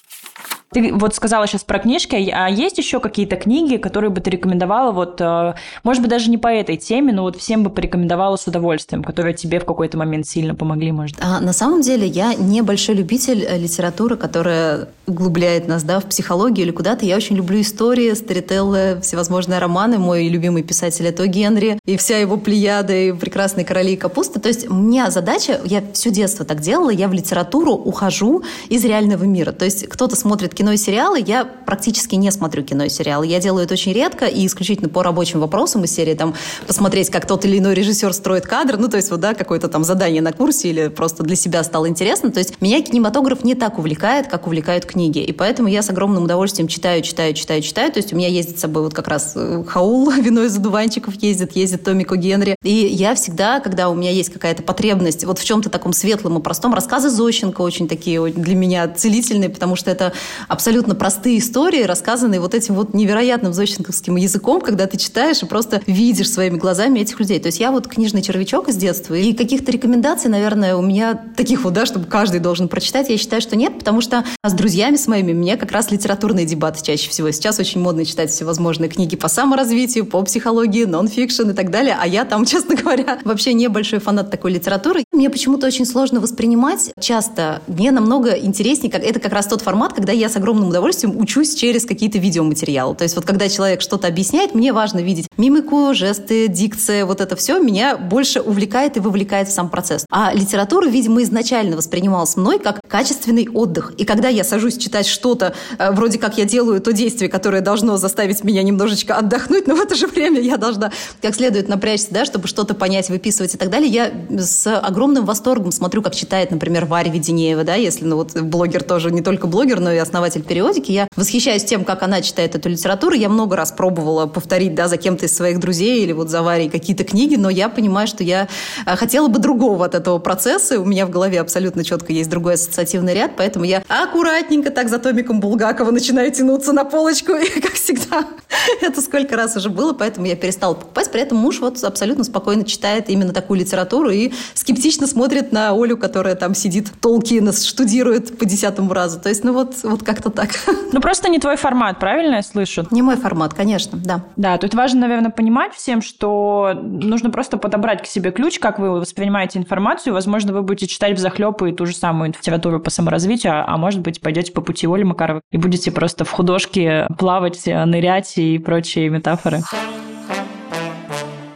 [0.72, 4.92] Ты вот сказала сейчас про книжки, а есть еще какие-то книги, которые бы ты рекомендовала,
[4.92, 8.46] вот, э, может быть, даже не по этой теме, но вот всем бы порекомендовала с
[8.46, 11.16] удовольствием, которые тебе в какой-то момент сильно помогли, может?
[11.20, 16.04] А, на самом деле я не большой любитель э, литературы, которая углубляет нас да, в
[16.04, 17.04] психологию или куда-то.
[17.04, 19.98] Я очень люблю истории, старителлы, всевозможные романы.
[19.98, 24.40] Мой любимый писатель это Генри и вся его плеяда, и прекрасные короли и капуста.
[24.40, 28.84] То есть у меня задача, я все детство так делала, я в литературу ухожу из
[28.84, 29.52] реального мира.
[29.52, 33.26] То есть кто-то смотрит и сериалы, я практически не смотрю кино и сериалы.
[33.26, 36.34] Я делаю это очень редко и исключительно по рабочим вопросам из серии там
[36.66, 39.84] посмотреть, как тот или иной режиссер строит кадр, ну то есть вот да, какое-то там
[39.84, 42.30] задание на курсе или просто для себя стало интересно.
[42.30, 45.18] То есть меня кинематограф не так увлекает, как увлекают книги.
[45.18, 47.90] И поэтому я с огромным удовольствием читаю, читаю, читаю, читаю.
[47.90, 51.14] То есть у меня ездит с собой вот как раз э, Хаул, вино из одуванчиков
[51.22, 52.56] ездит, ездит Томико Генри.
[52.62, 56.42] И я всегда, когда у меня есть какая-то потребность вот в чем-то таком светлом и
[56.42, 60.12] простом, рассказы Зощенко очень такие для меня целительные, потому что это
[60.52, 65.80] абсолютно простые истории, рассказанные вот этим вот невероятным зощенковским языком, когда ты читаешь и просто
[65.86, 67.40] видишь своими глазами этих людей.
[67.40, 71.64] То есть я вот книжный червячок из детства, и каких-то рекомендаций, наверное, у меня таких
[71.64, 75.06] вот, да, чтобы каждый должен прочитать, я считаю, что нет, потому что с друзьями с
[75.06, 77.30] моими мне как раз литературные дебаты чаще всего.
[77.30, 82.06] Сейчас очень модно читать всевозможные книги по саморазвитию, по психологии, нон-фикшн и так далее, а
[82.06, 85.04] я там, честно говоря, вообще не большой фанат такой литературы.
[85.12, 86.92] Мне почему-то очень сложно воспринимать.
[87.00, 91.16] Часто мне намного интереснее, как это как раз тот формат, когда я с огромным удовольствием
[91.18, 92.94] учусь через какие-то видеоматериалы.
[92.94, 97.36] То есть вот когда человек что-то объясняет, мне важно видеть мимику, жесты, дикция, вот это
[97.36, 100.06] все меня больше увлекает и вовлекает в сам процесс.
[100.10, 103.92] А литература, видимо, изначально воспринималась мной как качественный отдых.
[103.98, 107.96] И когда я сажусь читать что-то, э, вроде как я делаю то действие, которое должно
[107.96, 112.24] заставить меня немножечко отдохнуть, но в это же время я должна как следует напрячься, да,
[112.24, 116.86] чтобы что-то понять, выписывать и так далее, я с огромным восторгом смотрю, как читает, например,
[116.86, 120.92] Варя Веденеева, да, если, ну вот блогер тоже, не только блогер, но и основатель периодики.
[120.92, 123.14] Я восхищаюсь тем, как она читает эту литературу.
[123.14, 126.68] Я много раз пробовала повторить, да, за кем-то из своих друзей или вот за Варей
[126.68, 128.48] какие-то книги, но я понимаю, что я
[128.86, 130.80] э, хотела бы другого от этого процесса.
[130.80, 134.98] У меня в голове абсолютно четко есть другой ассоциативный ряд, поэтому я аккуратненько так за
[134.98, 138.24] томиком Булгакова начинаю тянуться на полочку, и, как всегда,
[138.80, 141.10] это сколько раз уже было, поэтому я перестала покупать.
[141.10, 145.96] При этом муж вот абсолютно спокойно читает именно такую литературу и скептично смотрит на Олю,
[145.96, 149.20] которая там сидит, Толкина штудирует по десятому разу.
[149.20, 150.50] То есть, ну вот, вот как-то так.
[150.92, 152.86] Ну просто не твой формат, правильно я слышу?
[152.90, 154.24] Не мой формат, конечно, да.
[154.36, 158.90] Да, тут важно, наверное, понимать всем, что нужно просто подобрать к себе ключ, как вы
[159.00, 160.12] воспринимаете информацию.
[160.12, 164.00] Возможно, вы будете читать в захлеб и ту же самую литературу по саморазвитию, а может
[164.00, 169.08] быть, пойдете по пути Оли Макаровой и будете просто в художке плавать, нырять и прочие
[169.08, 169.60] метафоры.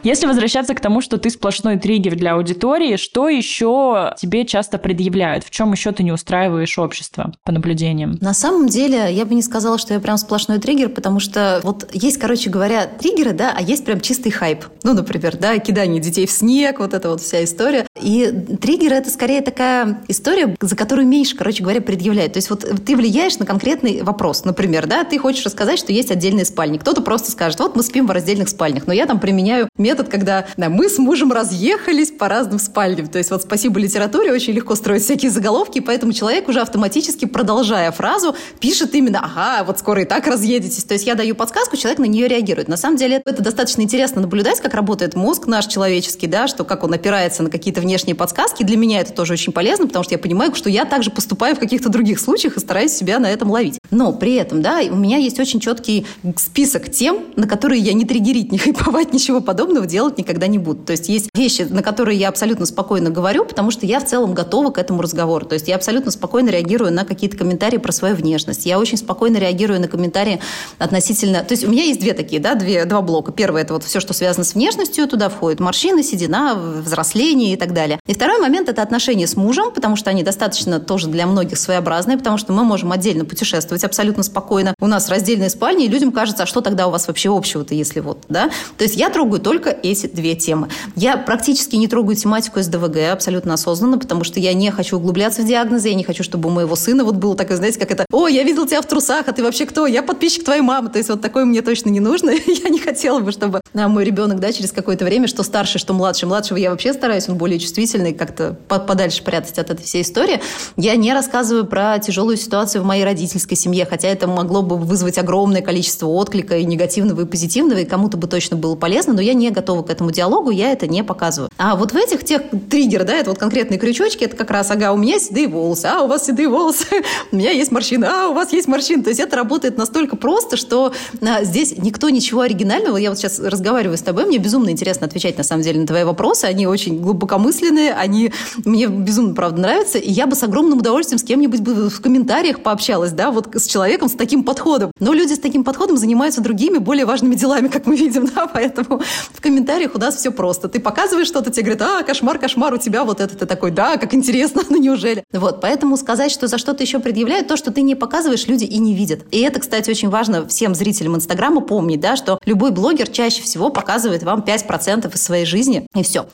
[0.03, 5.43] Если возвращаться к тому, что ты сплошной триггер для аудитории, что еще тебе часто предъявляют?
[5.43, 8.17] В чем еще ты не устраиваешь общество по наблюдениям?
[8.21, 11.89] На самом деле, я бы не сказала, что я прям сплошной триггер, потому что вот
[11.93, 14.65] есть, короче говоря, триггеры, да, а есть прям чистый хайп.
[14.83, 17.87] Ну, например, да, кидание детей в снег, вот эта вот вся история.
[18.01, 18.31] И
[18.61, 22.33] триггер– это скорее такая история, за которую меньше, короче говоря, предъявляют.
[22.33, 24.45] То есть вот ты влияешь на конкретный вопрос.
[24.45, 26.77] Например, да, ты хочешь рассказать, что есть отдельные спальни.
[26.77, 30.47] Кто-то просто скажет, вот мы спим в раздельных спальнях, но я там применяю метод когда
[30.57, 33.07] да, мы с мужем разъехались по разным спальням.
[33.07, 37.91] То есть вот спасибо литературе, очень легко строить всякие заголовки, поэтому человек уже автоматически, продолжая
[37.93, 40.83] фразу, пишет именно, ага, вот скоро и так разъедетесь.
[40.83, 42.67] То есть я даю подсказку, человек на нее реагирует.
[42.67, 46.83] На самом деле это достаточно интересно наблюдать, как работает мозг наш человеческий, да, что как
[46.83, 48.63] он опирается на какие-то внешние подсказки.
[48.63, 51.59] Для меня это тоже очень полезно, потому что я понимаю, что я также поступаю в
[51.59, 53.79] каких-то других случаях и стараюсь себя на этом ловить.
[53.91, 56.05] Но при этом, да, у меня есть очень четкий
[56.37, 60.83] список тем, на которые я не триггерить, не хайповать, ничего подобного делать никогда не буду.
[60.83, 64.33] То есть есть вещи, на которые я абсолютно спокойно говорю, потому что я в целом
[64.33, 65.45] готова к этому разговору.
[65.45, 68.65] То есть я абсолютно спокойно реагирую на какие-то комментарии про свою внешность.
[68.65, 70.39] Я очень спокойно реагирую на комментарии
[70.77, 71.43] относительно...
[71.43, 73.31] То есть у меня есть две такие, да, две, два блока.
[73.31, 75.07] Первое– это вот все, что связано с внешностью.
[75.07, 77.99] Туда входят морщины, седина, взросление и так далее.
[78.07, 82.17] И второй момент– это отношения с мужем, потому что они достаточно тоже для многих своеобразные,
[82.17, 84.73] потому что мы можем отдельно путешествовать абсолютно спокойно.
[84.79, 87.99] У нас раздельные спальни, и людям кажется, а что тогда у вас вообще общего-то, если
[87.99, 88.49] вот, да?
[88.77, 90.69] То есть я трогаю только эти две темы.
[90.95, 95.45] Я практически не трогаю тематику СДВГ абсолютно осознанно, потому что я не хочу углубляться в
[95.45, 98.27] диагнозы, я не хочу, чтобы у моего сына вот было такое, знаете, как это, о,
[98.27, 99.87] я видел тебя в трусах, а ты вообще кто?
[99.87, 100.89] Я подписчик твоей мамы.
[100.89, 102.31] То есть вот такое мне точно не нужно.
[102.47, 105.93] я не хотела бы, чтобы а, мой ребенок, да, через какое-то время, что старший, что
[105.93, 106.27] младший.
[106.27, 110.41] Младшего я вообще стараюсь, он более чувствительный, как-то подальше прятать от этой всей истории.
[110.75, 115.17] Я не рассказываю про тяжелую ситуацию в моей родительской семье, хотя это могло бы вызвать
[115.17, 119.33] огромное количество отклика и негативного, и позитивного, и кому-то бы точно было полезно, но я
[119.33, 121.49] не готова к этому диалогу, я это не показываю.
[121.57, 124.93] А вот в этих тех триггер, да, это вот конкретные крючочки, это как раз, ага,
[124.93, 126.85] у меня седые волосы, а у вас седые волосы,
[127.31, 129.03] у меня есть морщины, а у вас есть морщины.
[129.03, 132.97] То есть это работает настолько просто, что а, здесь никто ничего оригинального.
[132.97, 136.03] Я вот сейчас разговариваю с тобой, мне безумно интересно отвечать на самом деле на твои
[136.03, 138.31] вопросы, они очень глубокомысленные, они
[138.65, 142.61] мне безумно, правда, нравятся, и я бы с огромным удовольствием с кем-нибудь бы в комментариях
[142.61, 144.91] пообщалась, да, вот с человеком с таким подходом.
[144.99, 149.01] Но люди с таким подходом занимаются другими, более важными делами, как мы видим, да, поэтому
[149.33, 150.67] в комментариях у нас все просто.
[150.67, 153.35] Ты показываешь что-то, тебе говорят, а, кошмар, кошмар, у тебя вот это.
[153.35, 155.23] Ты такой, да, как интересно, ну неужели?
[155.33, 158.77] Вот, поэтому сказать, что за что-то еще предъявляют, то, что ты не показываешь, люди и
[158.77, 159.21] не видят.
[159.31, 163.69] И это, кстати, очень важно всем зрителям Инстаграма помнить, да, что любой блогер чаще всего
[163.69, 166.27] показывает вам 5% из своей жизни, и все.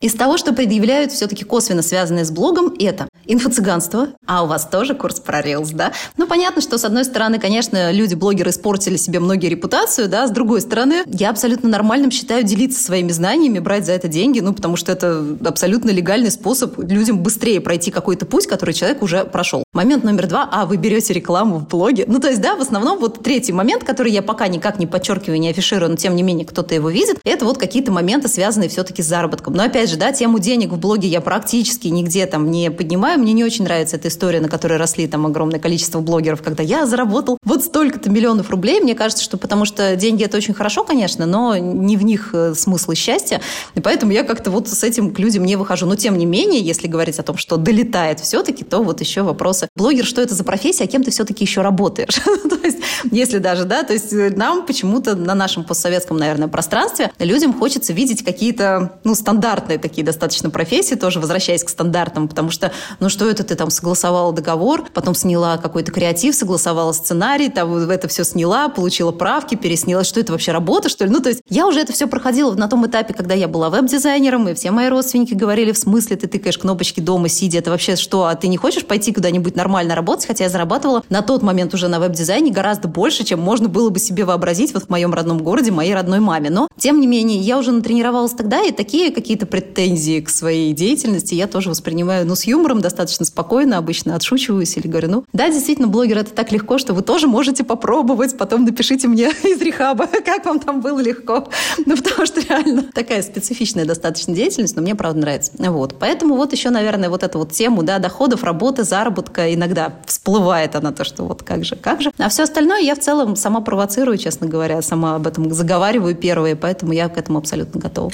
[0.00, 4.08] Из того, что предъявляют все-таки косвенно связанные с блогом, это инфо-цыганство.
[4.26, 5.92] А у вас тоже курс про Reels, да?
[6.16, 10.60] Ну, понятно, что, с одной стороны, конечно, люди-блогеры испортили себе многие репутацию, да, с другой
[10.60, 14.92] стороны, я абсолютно нормальным считаю делиться своими знаниями, брать за это деньги, ну, потому что
[14.92, 19.64] это абсолютно легальный способ людям быстрее пройти какой-то путь, который человек уже прошел.
[19.72, 22.04] Момент номер два, а, вы берете рекламу в блоге.
[22.06, 25.40] Ну, то есть, да, в основном вот третий момент, который я пока никак не подчеркиваю,
[25.40, 29.02] не афиширую, но тем не менее кто-то его видит, это вот какие-то моменты, связанные все-таки
[29.02, 29.54] с заработком.
[29.54, 33.22] Но опять же, да, тему денег в блоге я практически нигде там не поднимаю, понимаю.
[33.24, 36.86] Мне не очень нравится эта история, на которой росли там огромное количество блогеров, когда я
[36.86, 38.80] заработал вот столько-то миллионов рублей.
[38.80, 42.54] Мне кажется, что потому что деньги это очень хорошо, конечно, но не в них э,
[42.54, 43.40] смысл и счастье.
[43.74, 45.86] И поэтому я как-то вот с этим к людям не выхожу.
[45.86, 49.68] Но тем не менее, если говорить о том, что долетает все-таки, то вот еще вопросы.
[49.76, 52.14] Блогер, что это за профессия, а кем ты все-таки еще работаешь?
[52.24, 52.78] то есть,
[53.10, 57.92] если даже, да, то есть э, нам почему-то на нашем постсоветском, наверное, пространстве людям хочется
[57.92, 62.72] видеть какие-то, ну, стандартные такие достаточно профессии, тоже возвращаясь к стандартам, потому что,
[63.04, 68.08] ну, что это ты там согласовала договор, потом сняла какой-то креатив, согласовала сценарий, там это
[68.08, 71.10] все сняла, получила правки, пересняла, что это вообще работа, что ли?
[71.10, 74.48] Ну, то есть я уже это все проходила на том этапе, когда я была веб-дизайнером,
[74.48, 78.24] и все мои родственники говорили, в смысле ты тыкаешь кнопочки дома, сидя, это вообще что,
[78.24, 80.26] а ты не хочешь пойти куда-нибудь нормально работать?
[80.26, 83.98] Хотя я зарабатывала на тот момент уже на веб-дизайне гораздо больше, чем можно было бы
[83.98, 86.48] себе вообразить вот в моем родном городе, моей родной маме.
[86.48, 91.34] Но, тем не менее, я уже натренировалась тогда, и такие какие-то претензии к своей деятельности
[91.34, 92.93] я тоже воспринимаю, ну, с юмором, достаточно
[93.24, 97.26] спокойно, обычно отшучиваюсь или говорю, ну, да, действительно, блогер это так легко, что вы тоже
[97.26, 101.48] можете попробовать, потом напишите мне из рехаба, как вам там было легко.
[101.86, 105.52] Ну, потому что реально такая специфичная достаточно деятельность, но мне, правда, нравится.
[105.58, 105.96] Вот.
[105.98, 110.92] Поэтому вот еще, наверное, вот эту вот тему, да, доходов, работы, заработка, иногда всплывает она
[110.92, 112.12] то, что вот как же, как же.
[112.18, 116.56] А все остальное я в целом сама провоцирую, честно говоря, сама об этом заговариваю первые,
[116.56, 118.12] поэтому я к этому абсолютно готова.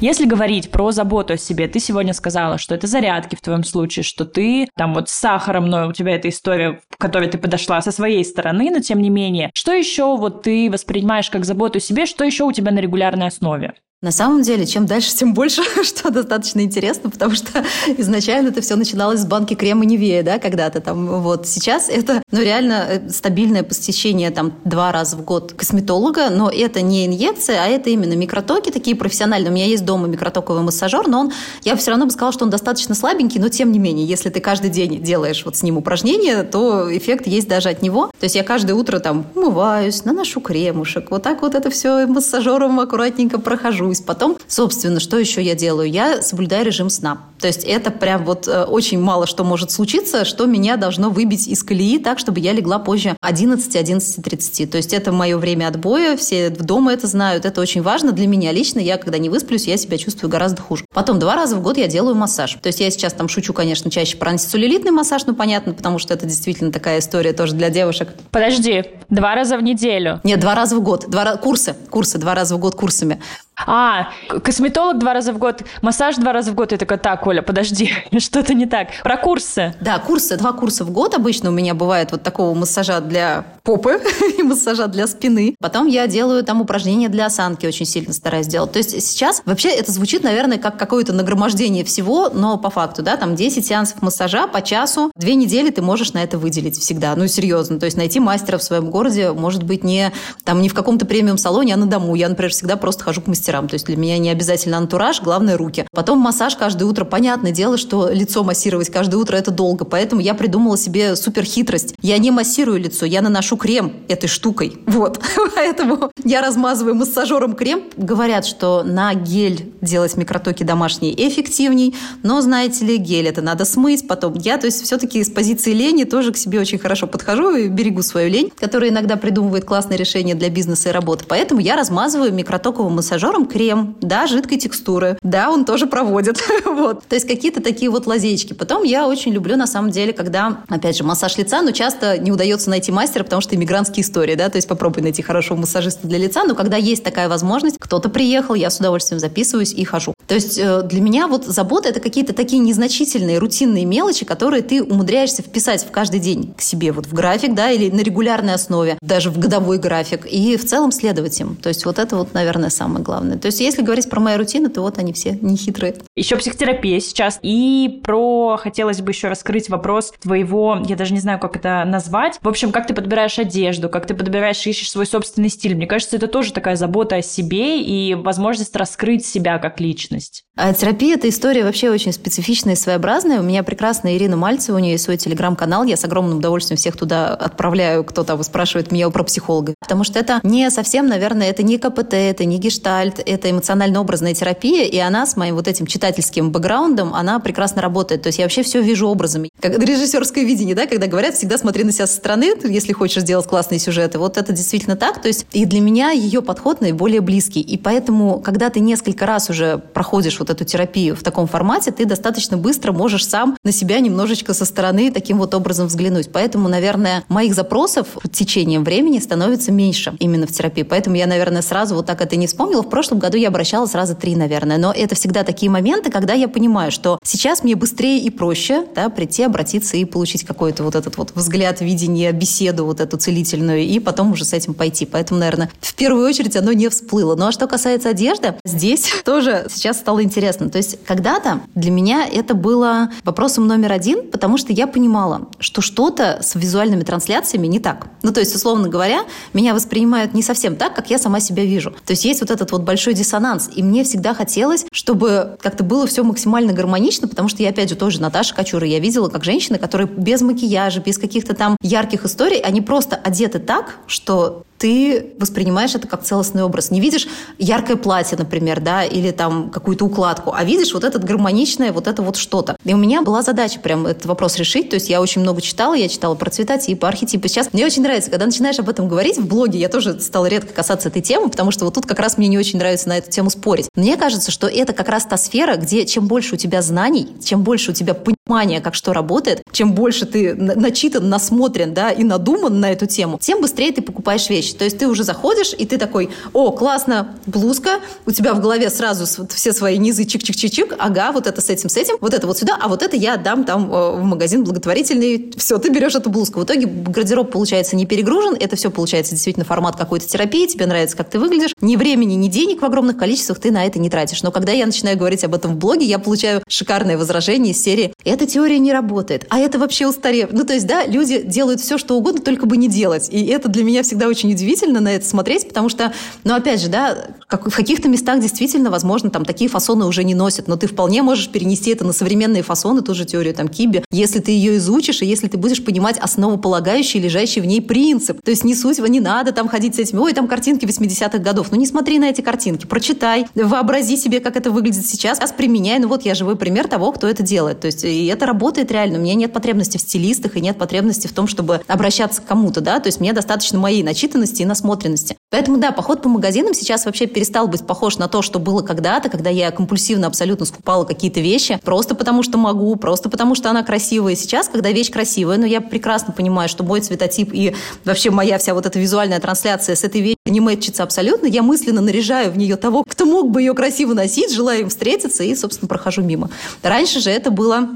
[0.00, 4.02] Если говорить про заботу о себе, ты сегодня сказала, что это зарядки в твоем случае,
[4.02, 7.80] что ты там вот с сахаром, но у тебя эта история, к которой ты подошла
[7.80, 9.50] со своей стороны, но тем не менее.
[9.54, 13.28] Что еще вот ты воспринимаешь как заботу о себе, что еще у тебя на регулярной
[13.28, 13.74] основе?
[14.04, 17.64] На самом деле, чем дальше, тем больше, что достаточно интересно, потому что
[17.96, 21.22] изначально это все начиналось с банки крема Невея, да, когда-то там.
[21.22, 26.50] Вот сейчас это, ну, реально э, стабильное посещение там два раза в год косметолога, но
[26.50, 29.50] это не инъекция, а это именно микротоки такие профессиональные.
[29.50, 31.32] У меня есть дома микротоковый массажер, но он,
[31.62, 34.40] я все равно бы сказала, что он достаточно слабенький, но тем не менее, если ты
[34.40, 38.10] каждый день делаешь вот с ним упражнения, то эффект есть даже от него.
[38.20, 42.78] То есть я каждое утро там умываюсь, наношу кремушек, вот так вот это все массажером
[42.80, 44.36] аккуратненько прохожу вернусь потом.
[44.46, 45.90] Собственно, что еще я делаю?
[45.90, 47.18] Я соблюдаю режим сна.
[47.40, 51.46] То есть это прям вот э, очень мало что может случиться, что меня должно выбить
[51.46, 54.66] из колеи так, чтобы я легла позже 11-11.30.
[54.66, 58.52] То есть это мое время отбоя, все дома это знают, это очень важно для меня
[58.52, 58.80] лично.
[58.80, 60.84] Я, когда не высплюсь, я себя чувствую гораздо хуже.
[60.92, 62.56] Потом два раза в год я делаю массаж.
[62.62, 66.14] То есть я сейчас там шучу, конечно, чаще про антицеллюлитный массаж, ну понятно, потому что
[66.14, 68.08] это действительно такая история тоже для девушек.
[68.30, 70.20] Подожди, два раза в неделю?
[70.24, 71.06] Нет, два раза в год.
[71.08, 73.20] Два, курсы, курсы, два раза в год курсами.
[73.56, 74.08] А,
[74.42, 76.72] косметолог два раза в год, массаж два раза в год.
[76.72, 78.88] Я такая, так, Оля, подожди, что-то не так.
[79.02, 79.74] Про курсы.
[79.80, 84.00] Да, курсы, два курса в год обычно у меня бывает вот такого массажа для попы
[84.38, 85.54] и массажа для спины.
[85.60, 88.72] Потом я делаю там упражнения для осанки, очень сильно стараюсь делать.
[88.72, 93.16] То есть сейчас вообще это звучит, наверное, как какое-то нагромождение всего, но по факту, да,
[93.16, 97.14] там 10 сеансов массажа по часу, две недели ты можешь на это выделить всегда.
[97.16, 97.78] Ну, серьезно.
[97.78, 100.12] То есть найти мастера в своем городе может быть не
[100.44, 102.14] там не в каком-то премиум-салоне, а на дому.
[102.14, 103.68] Я, например, всегда просто хожу к мастеру мастерам.
[103.68, 105.86] То есть для меня не обязательно антураж, главное руки.
[105.92, 107.04] Потом массаж каждое утро.
[107.04, 109.84] Понятное дело, что лицо массировать каждое утро это долго.
[109.84, 111.94] Поэтому я придумала себе супер хитрость.
[112.00, 114.78] Я не массирую лицо, я наношу крем этой штукой.
[114.94, 115.20] Вот.
[115.56, 117.82] Поэтому я размазываю массажером крем.
[117.96, 121.96] Говорят, что на гель делать микротоки домашние эффективней.
[122.22, 124.06] Но, знаете ли, гель это надо смыть.
[124.06, 127.68] Потом я, то есть все-таки с позиции лени тоже к себе очень хорошо подхожу и
[127.68, 131.24] берегу свою лень, которая иногда придумывает классные решения для бизнеса и работы.
[131.28, 136.40] Поэтому я размазываю микротоковым массажером котором крем, да, жидкой текстуры, да, он тоже проводит.
[136.64, 137.04] вот.
[137.04, 138.52] То есть какие-то такие вот лазейки.
[138.52, 142.30] Потом я очень люблю, на самом деле, когда, опять же, массаж лица, но часто не
[142.30, 146.18] удается найти мастера, потому что иммигрантские истории, да, то есть попробуй найти хорошего массажиста для
[146.18, 150.14] лица, но когда есть такая возможность, кто-то приехал, я с удовольствием записываюсь и хожу.
[150.26, 154.82] То есть э, для меня вот забота– это какие-то такие незначительные, рутинные мелочи, которые ты
[154.82, 158.96] умудряешься вписать в каждый день к себе вот в график, да, или на регулярной основе,
[159.02, 161.56] даже в годовой график, и в целом следовать им.
[161.56, 163.38] То есть вот это вот, наверное, самое главное главное.
[163.38, 165.96] То есть, если говорить про мои рутины, то вот они все нехитрые.
[166.14, 167.38] Еще психотерапия сейчас.
[167.42, 172.38] И про, хотелось бы еще раскрыть вопрос твоего, я даже не знаю, как это назвать.
[172.42, 175.74] В общем, как ты подбираешь одежду, как ты подбираешь, ищешь свой собственный стиль.
[175.74, 180.44] Мне кажется, это тоже такая забота о себе и возможность раскрыть себя как личность.
[180.56, 183.40] А терапия– это история вообще очень специфичная и своеобразная.
[183.40, 185.82] У меня прекрасная Ирина Мальцева, у нее есть свой телеграм-канал.
[185.82, 189.74] Я с огромным удовольствием всех туда отправляю, кто там спрашивает меня про психолога.
[189.80, 194.34] Потому что это не совсем, наверное, это не КПТ, это не гештальт, Альт– это эмоционально-образная
[194.34, 198.22] терапия, и она с моим вот этим читательским бэкграундом, она прекрасно работает.
[198.22, 199.50] То есть я вообще все вижу образами.
[199.60, 203.46] Как режиссерское видение, да, когда говорят, всегда смотри на себя со стороны, если хочешь сделать
[203.46, 204.18] классные сюжеты.
[204.18, 205.22] Вот это действительно так.
[205.22, 207.60] То есть и для меня ее подход наиболее близкий.
[207.60, 212.04] И поэтому, когда ты несколько раз уже проходишь вот эту терапию в таком формате, ты
[212.04, 216.30] достаточно быстро можешь сам на себя немножечко со стороны таким вот образом взглянуть.
[216.32, 220.82] Поэтому, наверное, моих запросов течением времени становится меньше именно в терапии.
[220.82, 222.82] Поэтому я, наверное, сразу вот так это не вспомнила.
[222.82, 224.78] В прошлом году я обращалась сразу три, наверное.
[224.78, 229.08] Но это всегда такие моменты, когда я понимаю, что сейчас мне быстрее и проще да,
[229.08, 233.98] прийти, обратиться и получить какой-то вот этот вот взгляд, видение, беседу вот эту целительную, и
[233.98, 235.06] потом уже с этим пойти.
[235.06, 237.34] Поэтому, наверное, в первую очередь оно не всплыло.
[237.34, 240.70] Ну а что касается одежды, здесь тоже сейчас стало интересно.
[240.70, 245.80] То есть когда-то для меня это было вопросом номер один, потому что я понимала, что
[245.80, 248.06] что-то с визуальными трансляциями не так.
[248.22, 251.90] Ну то есть, условно говоря, меня воспринимают не совсем так, как я сама себя вижу.
[251.90, 253.70] То есть есть вот этот вот большой диссонанс.
[253.74, 257.96] И мне всегда хотелось, чтобы как-то было все максимально гармонично, потому что я, опять же,
[257.96, 262.58] тоже Наташа Кочура, я видела, как женщины, которые без макияжа, без каких-то там ярких историй,
[262.58, 266.90] они просто одеты так, что ты воспринимаешь это как целостный образ.
[266.90, 267.26] Не видишь
[267.58, 272.22] яркое платье, например, да, или там какую-то укладку, а видишь вот это гармоничное, вот это
[272.22, 272.76] вот что-то.
[272.84, 275.94] И у меня была задача прям этот вопрос решить, то есть я очень много читала,
[275.94, 277.48] я читала про цветотипы, архетипы.
[277.48, 280.72] Сейчас мне очень нравится, когда начинаешь об этом говорить в блоге, я тоже стала редко
[280.72, 283.30] касаться этой темы, потому что вот тут как раз мне не очень нравится на эту
[283.30, 283.88] тему спорить.
[283.94, 287.62] Мне кажется, что это как раз та сфера, где чем больше у тебя знаний, чем
[287.62, 292.78] больше у тебя понимания, как что работает, чем больше ты начитан, насмотрен, да, и надуман
[292.78, 294.74] на эту тему, тем быстрее ты покупаешь вещи.
[294.74, 298.90] То есть ты уже заходишь, и ты такой, о, классно, блузка, у тебя в голове
[298.90, 302.58] сразу все свои низы чик-чик-чик-чик, ага, вот это с этим, с этим, вот это вот
[302.58, 306.28] сюда, а вот это я отдам там э, в магазин благотворительный, все, ты берешь эту
[306.28, 306.60] блузку.
[306.60, 311.16] В итоге гардероб получается не перегружен, это все получается действительно формат какой-то терапии, тебе нравится,
[311.16, 314.42] как ты выглядишь, ни времени, ни денег в огромных количествах ты на это не тратишь.
[314.42, 318.12] Но когда я начинаю говорить об этом в блоге, я получаю шикарное возражение из серии
[318.34, 320.50] «эта теория не работает», а это вообще устарев.
[320.52, 323.28] Ну, то есть, да, люди делают все, что угодно, только бы не делать.
[323.30, 326.12] И это для меня всегда очень удивительно на это смотреть, потому что,
[326.44, 327.16] ну, опять же, да,
[327.46, 331.22] как, в каких-то местах действительно, возможно, там такие фасоны уже не носят, но ты вполне
[331.22, 335.22] можешь перенести это на современные фасоны, ту же теорию там Киби, если ты ее изучишь,
[335.22, 338.42] и если ты будешь понимать основополагающий, лежащий в ней принцип.
[338.42, 341.68] То есть не суть, не надо там ходить с этими, ой, там картинки 80-х годов.
[341.70, 345.98] Ну, не смотри на эти картинки, прочитай, вообрази себе, как это выглядит сейчас, а применяй.
[345.98, 347.80] Ну, вот я живой пример того, кто это делает.
[347.80, 349.18] То есть и это работает реально.
[349.18, 352.80] У меня нет потребности в стилистах и нет потребности в том, чтобы обращаться к кому-то,
[352.80, 355.36] да, то есть мне достаточно моей начитанности и насмотренности.
[355.50, 359.28] Поэтому, да, поход по магазинам сейчас вообще перестал быть похож на то, что было когда-то,
[359.28, 363.84] когда я компульсивно абсолютно скупала какие-то вещи, просто потому что могу, просто потому что она
[363.84, 364.34] красивая.
[364.34, 368.58] Сейчас, когда вещь красивая, но ну, я прекрасно понимаю, что мой цветотип и вообще моя
[368.58, 372.58] вся вот эта визуальная трансляция с этой вещью не мэтчится абсолютно, я мысленно наряжаю в
[372.58, 376.50] нее того, кто мог бы ее красиво носить, желаю им встретиться и, собственно, прохожу мимо.
[376.82, 377.88] Раньше же это было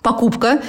[0.00, 0.62] покупка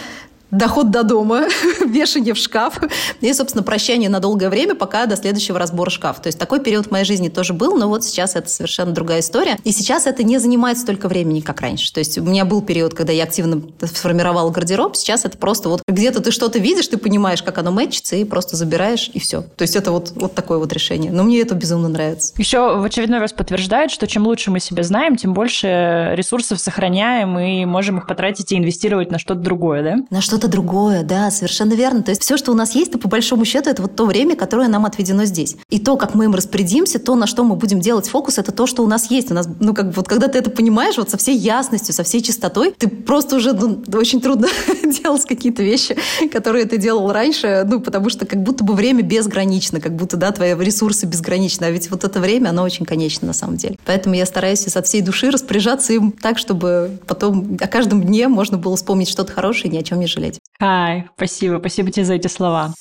[0.53, 1.47] доход до дома,
[1.85, 2.79] вешание в шкаф
[3.21, 6.21] и, собственно, прощание на долгое время, пока до следующего разбора шкаф.
[6.21, 9.19] То есть такой период в моей жизни тоже был, но вот сейчас это совершенно другая
[9.19, 9.57] история.
[9.63, 11.91] И сейчас это не занимает столько времени, как раньше.
[11.91, 15.81] То есть у меня был период, когда я активно сформировала гардероб, сейчас это просто вот
[15.87, 19.41] где-то ты что-то видишь, ты понимаешь, как оно мэтчится, и просто забираешь, и все.
[19.41, 21.11] То есть это вот, вот такое вот решение.
[21.11, 22.33] Но мне это безумно нравится.
[22.37, 27.39] Еще в очередной раз подтверждает, что чем лучше мы себя знаем, тем больше ресурсов сохраняем
[27.39, 29.95] и можем их потратить и инвестировать на что-то другое, да?
[30.09, 32.03] На что-то другое, да, совершенно верно.
[32.03, 34.35] То есть все, что у нас есть, то по большому счету это вот то время,
[34.35, 35.55] которое нам отведено здесь.
[35.69, 38.67] И то, как мы им распорядимся, то, на что мы будем делать фокус, это то,
[38.67, 39.31] что у нас есть.
[39.31, 42.21] У нас, ну, как вот когда ты это понимаешь, вот со всей ясностью, со всей
[42.21, 44.47] чистотой, ты просто уже, ну, очень трудно
[44.83, 45.95] делать какие-то вещи,
[46.31, 50.31] которые ты делал раньше, ну, потому что как будто бы время безгранично, как будто, да,
[50.31, 53.77] твои ресурсы безграничны, а ведь вот это время, оно очень конечно на самом деле.
[53.85, 58.57] Поэтому я стараюсь со всей души распоряжаться им так, чтобы потом о каждом дне можно
[58.57, 60.32] было вспомнить что-то хорошее и ни о чем не жалеть.
[60.59, 62.73] Ай, спасибо, спасибо тебе за эти слова.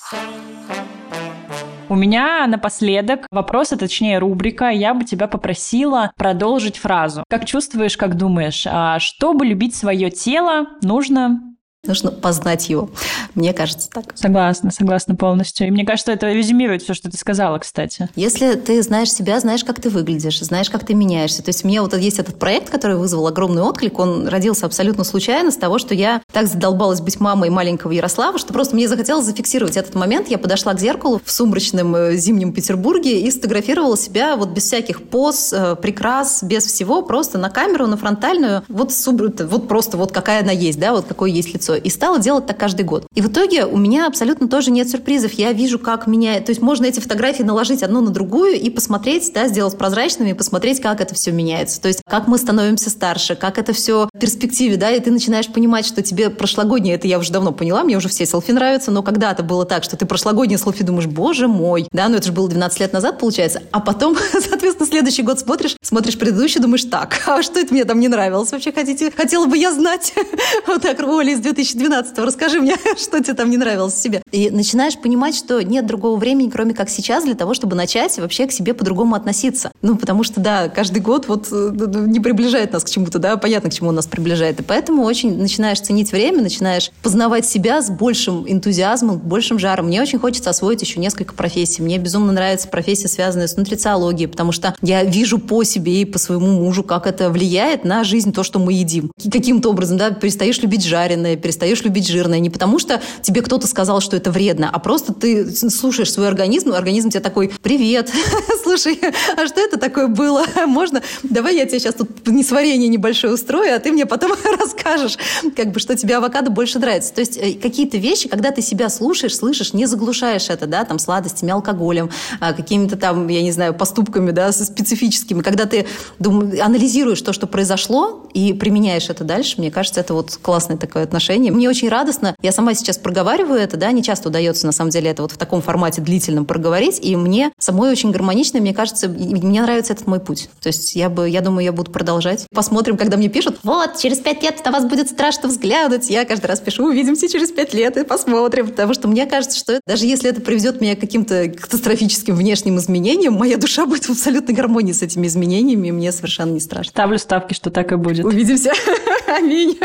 [1.88, 4.70] У меня напоследок вопрос, а точнее рубрика.
[4.70, 7.22] Я бы тебя попросила продолжить фразу.
[7.28, 11.51] Как чувствуешь, как думаешь, а чтобы любить свое тело, нужно
[11.84, 12.90] Нужно познать его.
[13.34, 14.12] Мне кажется так.
[14.14, 15.66] Согласна, согласна полностью.
[15.66, 18.08] И мне кажется, это резюмирует все, что ты сказала, кстати.
[18.14, 21.42] Если ты знаешь себя, знаешь, как ты выглядишь, знаешь, как ты меняешься.
[21.42, 23.98] То есть у меня вот есть этот проект, который вызвал огромный отклик.
[23.98, 28.52] Он родился абсолютно случайно с того, что я так задолбалась быть мамой маленького Ярослава, что
[28.52, 30.28] просто мне захотелось зафиксировать этот момент.
[30.28, 35.02] Я подошла к зеркалу в сумрачном э, зимнем Петербурге и сфотографировала себя вот без всяких
[35.02, 38.62] поз, э, прикрас, без всего, просто на камеру, на фронтальную.
[38.68, 41.71] Вот, вот просто вот какая она есть, да, вот какое есть лицо.
[41.72, 41.82] Лицо.
[41.82, 43.06] И стала делать так каждый год.
[43.14, 45.32] И в итоге у меня абсолютно тоже нет сюрпризов.
[45.32, 46.40] Я вижу, как меня...
[46.40, 50.34] То есть можно эти фотографии наложить одну на другую и посмотреть, да, сделать прозрачными и
[50.34, 51.80] посмотреть, как это все меняется.
[51.80, 55.48] То есть как мы становимся старше, как это все в перспективе, да, и ты начинаешь
[55.48, 59.02] понимать, что тебе прошлогоднее, это я уже давно поняла, мне уже все селфи нравятся, но
[59.02, 62.48] когда-то было так, что ты прошлогоднее селфи думаешь, боже мой, да, ну это же было
[62.48, 67.42] 12 лет назад, получается, а потом, соответственно, следующий год смотришь, смотришь предыдущий, думаешь, так, а
[67.42, 70.12] что это мне там не нравилось вообще, хотите, хотела бы я знать,
[70.66, 71.40] вот так, Оля из
[71.70, 74.22] 2012 расскажи мне, что тебе там не нравилось в себе.
[74.30, 78.46] И начинаешь понимать, что нет другого времени, кроме как сейчас, для того, чтобы начать вообще
[78.46, 79.72] к себе по-другому относиться.
[79.82, 81.72] Ну, потому что, да, каждый год вот э,
[82.06, 84.60] не приближает нас к чему-то, да, понятно, к чему он нас приближает.
[84.60, 89.86] И поэтому очень начинаешь ценить время, начинаешь познавать себя с большим энтузиазмом, большим жаром.
[89.86, 91.82] Мне очень хочется освоить еще несколько профессий.
[91.82, 96.18] Мне безумно нравится профессия, связанная с нутрициологией, потому что я вижу по себе и по
[96.18, 99.10] своему мужу, как это влияет на жизнь, то, что мы едим.
[99.30, 101.51] Каким-то образом, да, перестаешь любить жареное, перестаешь
[101.84, 102.38] любить жирное.
[102.38, 106.72] Не потому что тебе кто-то сказал, что это вредно, а просто ты слушаешь свой организм,
[106.72, 108.11] организм тебе такой, привет,
[108.62, 108.98] слушай,
[109.36, 110.44] а что это такое было?
[110.66, 111.03] Можно?
[111.22, 115.18] Давай я тебе сейчас тут несварение небольшое устрою, а ты мне потом расскажешь,
[115.57, 117.12] как бы, что тебе авокадо больше нравится.
[117.12, 120.98] То есть э, какие-то вещи, когда ты себя слушаешь, слышишь, не заглушаешь это, да, там,
[120.98, 125.86] сладостями, алкоголем, а, какими-то там, я не знаю, поступками, да, специфическими, когда ты
[126.18, 131.03] дум, анализируешь то, что произошло, и применяешь это дальше, мне кажется, это вот классное такое
[131.03, 131.41] отношение.
[131.51, 135.11] Мне очень радостно, я сама сейчас проговариваю это, да, не часто удается, на самом деле,
[135.11, 139.62] это вот в таком формате длительном проговорить, и мне самой очень гармонично, мне кажется, мне
[139.62, 140.49] нравится этот мой путь.
[140.61, 142.47] То есть я бы, я думаю, я буду продолжать.
[142.55, 146.11] Посмотрим, когда мне пишут, вот, через пять лет на вас будет страшно взглянуть.
[146.11, 148.68] Я каждый раз пишу, увидимся через пять лет и посмотрим.
[148.68, 153.34] Потому что мне кажется, что даже если это приведет меня к каким-то катастрофическим внешним изменениям,
[153.34, 156.90] моя душа будет в абсолютной гармонии с этими изменениями, и мне совершенно не страшно.
[156.90, 158.24] Ставлю ставки, что так и будет.
[158.24, 158.72] Увидимся.
[159.26, 159.78] Аминь.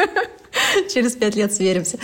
[0.93, 1.99] Через пять лет сверимся.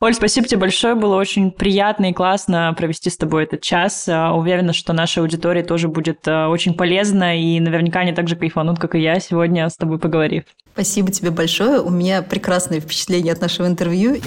[0.00, 0.94] Оль, спасибо тебе большое.
[0.94, 4.06] Было очень приятно и классно провести с тобой этот час.
[4.08, 8.36] А, уверена, что нашей аудитории тоже будет а, очень полезно, и наверняка они так же
[8.36, 10.44] кайфанут, как и я сегодня с тобой поговорив.
[10.74, 11.80] Спасибо тебе большое.
[11.80, 14.20] У меня прекрасное впечатление от нашего интервью.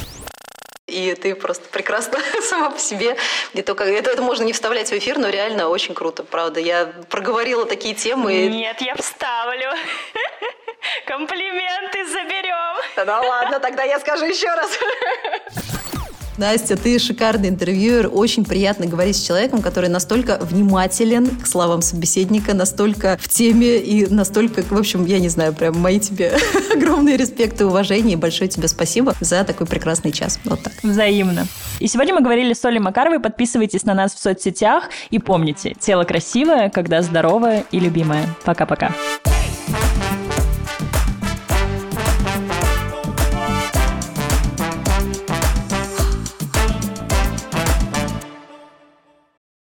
[0.88, 3.18] И ты просто прекрасна сама по себе.
[3.54, 6.60] И только это, это можно не вставлять в эфир, но реально очень круто, правда.
[6.60, 8.48] Я проговорила такие темы.
[8.48, 9.70] Нет, я вставлю.
[11.06, 13.06] Комплименты заберем.
[13.06, 14.70] Да ладно, тогда я скажу еще раз.
[16.38, 18.10] Настя, ты шикарный интервьюер.
[18.14, 24.06] Очень приятно говорить с человеком, который настолько внимателен к словам собеседника, настолько в теме и
[24.06, 26.38] настолько, в общем, я не знаю, прям мои тебе
[26.74, 30.40] огромные респекты, уважение и большое тебе спасибо за такой прекрасный час.
[30.46, 30.74] Вот так.
[30.84, 31.48] Взаимно.
[31.80, 33.20] И сегодня мы говорили с Олей Макаровой.
[33.20, 38.28] Подписывайтесь на нас в соцсетях и помните, тело красивое, когда здоровое и любимое.
[38.44, 38.94] Пока-пока.